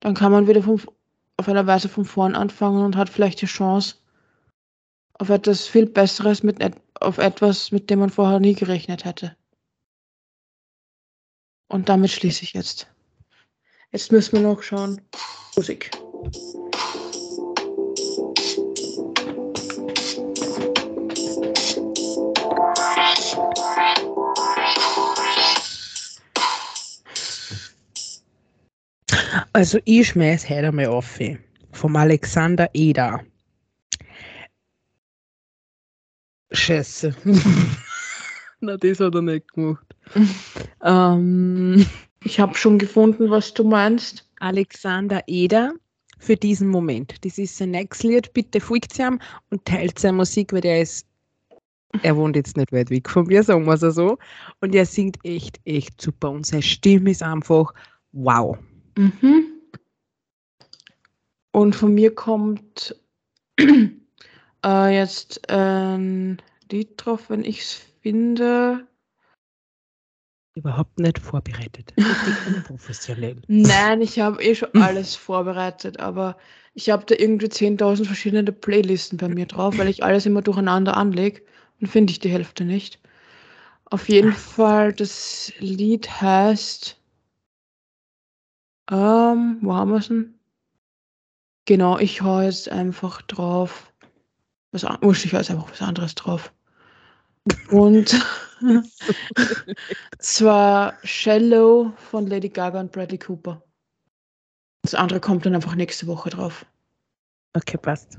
dann 0.00 0.14
kann 0.14 0.32
man 0.32 0.48
wieder 0.48 0.62
von, 0.62 0.80
auf 1.38 1.48
einer 1.48 1.66
Weise 1.66 1.88
von 1.88 2.04
vorn 2.04 2.34
anfangen 2.34 2.84
und 2.84 2.96
hat 2.96 3.08
vielleicht 3.08 3.40
die 3.40 3.46
Chance 3.46 3.96
auf 5.14 5.30
etwas 5.30 5.66
viel 5.66 5.86
Besseres, 5.86 6.42
mit 6.42 6.58
auf 7.00 7.18
etwas, 7.18 7.72
mit 7.72 7.88
dem 7.90 8.00
man 8.00 8.10
vorher 8.10 8.40
nie 8.40 8.54
gerechnet 8.54 9.04
hätte. 9.04 9.36
Und 11.68 11.88
damit 11.88 12.10
schließe 12.10 12.42
ich 12.42 12.52
jetzt. 12.52 12.88
Jetzt 13.92 14.12
müssen 14.12 14.32
wir 14.32 14.40
noch 14.40 14.62
schauen. 14.62 15.00
Musik. 15.56 15.90
Also 29.58 29.80
ich 29.86 30.06
schmeiß 30.06 30.48
heute 30.48 30.70
mal 30.70 30.86
auf. 30.86 31.18
Vom 31.72 31.96
Alexander 31.96 32.70
Eder. 32.74 33.24
Scheiße. 36.52 37.12
Na, 38.60 38.76
das 38.76 39.00
hat 39.00 39.16
er 39.16 39.22
nicht 39.22 39.52
gemacht. 39.52 39.96
ähm, 40.84 41.84
Ich 42.22 42.38
habe 42.38 42.54
schon 42.54 42.78
gefunden, 42.78 43.30
was 43.30 43.52
du 43.52 43.64
meinst. 43.64 44.30
Alexander 44.38 45.24
Eder 45.26 45.74
für 46.20 46.36
diesen 46.36 46.68
Moment. 46.68 47.16
Das 47.24 47.36
ist 47.36 47.56
sein 47.56 47.72
nächstes 47.72 48.08
Lied. 48.08 48.32
Bitte 48.34 48.60
folgt 48.60 48.96
ihm 49.00 49.18
und 49.50 49.64
teilt 49.64 49.98
seine 49.98 50.18
Musik, 50.18 50.52
weil 50.52 50.60
der 50.60 50.82
ist 50.82 51.04
Er 52.04 52.16
wohnt 52.16 52.36
jetzt 52.36 52.56
nicht 52.56 52.70
weit 52.70 52.90
weg 52.90 53.10
von 53.10 53.26
mir, 53.26 53.42
sagen 53.42 53.66
wir 53.66 53.74
es 53.74 53.80
so. 53.80 54.18
Und 54.60 54.72
er 54.76 54.86
singt 54.86 55.18
echt, 55.24 55.58
echt 55.64 56.00
super. 56.00 56.30
Und 56.30 56.46
seine 56.46 56.62
Stimme 56.62 57.10
ist 57.10 57.24
einfach 57.24 57.74
wow. 58.12 58.56
Mhm. 58.98 59.52
Und 61.52 61.76
von 61.76 61.94
mir 61.94 62.12
kommt 62.14 62.96
äh, 63.60 64.94
jetzt 64.96 65.48
ein 65.48 66.42
Lied 66.70 66.94
drauf, 66.96 67.30
wenn 67.30 67.44
ich 67.44 67.60
es 67.60 67.80
finde. 68.02 68.88
Überhaupt 70.56 70.98
nicht 70.98 71.20
vorbereitet. 71.20 71.94
Unprofessionell. 72.46 73.36
Nein, 73.46 74.02
ich 74.02 74.18
habe 74.18 74.42
eh 74.42 74.56
schon 74.56 74.74
alles 74.74 75.14
vorbereitet, 75.14 76.00
aber 76.00 76.36
ich 76.74 76.90
habe 76.90 77.06
da 77.06 77.14
irgendwie 77.16 77.46
10.000 77.46 78.04
verschiedene 78.04 78.50
Playlisten 78.50 79.16
bei 79.16 79.28
mir 79.28 79.46
drauf, 79.46 79.78
weil 79.78 79.88
ich 79.88 80.02
alles 80.02 80.26
immer 80.26 80.42
durcheinander 80.42 80.96
anlege 80.96 81.42
und 81.80 81.86
finde 81.86 82.10
ich 82.10 82.18
die 82.18 82.30
Hälfte 82.30 82.64
nicht. 82.64 82.98
Auf 83.84 84.08
jeden 84.08 84.32
Fall, 84.32 84.92
das 84.92 85.52
Lied 85.60 86.20
heißt. 86.20 86.97
Ähm, 88.90 89.58
wo 89.60 89.74
haben 89.74 89.90
wir 89.90 89.98
es 89.98 90.08
denn? 90.08 90.34
Genau, 91.66 91.98
ich 91.98 92.22
hau 92.22 92.40
jetzt 92.40 92.70
einfach 92.70 93.20
drauf. 93.22 93.92
Was, 94.72 94.84
an- 94.84 94.98
oh, 95.02 95.12
ich 95.12 95.32
hau 95.32 95.36
jetzt 95.38 95.50
einfach 95.50 95.70
was 95.70 95.82
anderes 95.82 96.14
drauf. 96.14 96.52
Und 97.70 98.18
zwar 100.18 100.94
Shallow 101.02 101.92
von 101.96 102.26
Lady 102.26 102.48
Gaga 102.48 102.80
und 102.80 102.92
Bradley 102.92 103.18
Cooper. 103.18 103.62
Das 104.82 104.94
andere 104.94 105.20
kommt 105.20 105.44
dann 105.44 105.54
einfach 105.54 105.74
nächste 105.74 106.06
Woche 106.06 106.30
drauf. 106.30 106.64
Okay, 107.54 107.76
passt. 107.76 108.18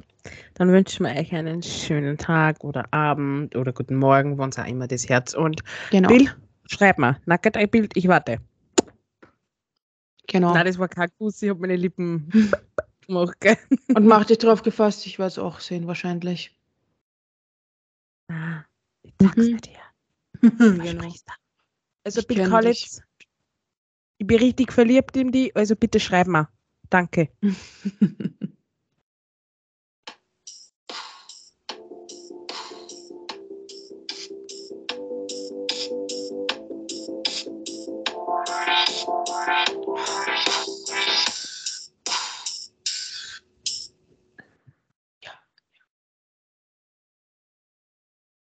Dann 0.56 0.72
wünschen 0.72 1.06
wir 1.06 1.16
euch 1.16 1.34
einen 1.34 1.64
schönen 1.64 2.18
Tag 2.18 2.64
oder 2.64 2.92
Abend 2.94 3.56
oder 3.56 3.72
guten 3.72 3.96
Morgen, 3.96 4.38
wann 4.38 4.52
auch 4.54 4.66
immer 4.68 4.88
das 4.88 5.08
Herz. 5.08 5.34
Und 5.34 5.64
Genau. 5.92 6.10
Bill, 6.10 6.30
schreib 6.66 6.98
mal, 6.98 7.20
nackert 7.26 7.58
ein 7.58 7.70
Bild, 7.70 7.96
ich 7.96 8.08
warte. 8.08 8.38
Genau. 10.30 10.54
Nein, 10.54 10.66
das 10.66 10.78
war 10.78 10.88
kein 10.88 11.10
Kuss, 11.18 11.42
ich 11.42 11.50
habe 11.50 11.60
meine 11.60 11.76
Lippen 11.76 12.30
gemacht. 13.08 13.40
gell? 13.42 13.58
Und 13.94 14.06
mach 14.06 14.26
dich 14.26 14.38
drauf 14.38 14.62
gefasst, 14.62 15.06
ich 15.06 15.20
werde 15.20 15.28
es 15.30 15.40
auch 15.40 15.60
sehen, 15.60 15.88
wahrscheinlich. 15.88 16.56
Ah, 18.32 18.64
ich 19.02 19.14
sag's 19.20 19.36
Mhm. 19.38 19.58
dir. 19.62 19.80
genau. 20.84 21.14
Also 22.04 22.22
Ich 22.22 22.28
Bill 22.28 22.48
Collins, 22.50 23.02
ich 24.20 24.28
bin 24.28 24.40
richtig 24.40 24.72
verliebt 24.72 25.18
in 25.18 25.32
die, 25.32 25.54
also 25.56 25.76
bitte 25.76 26.00
schreib 26.00 26.28
mal. 26.28 26.48
Danke. 26.90 27.30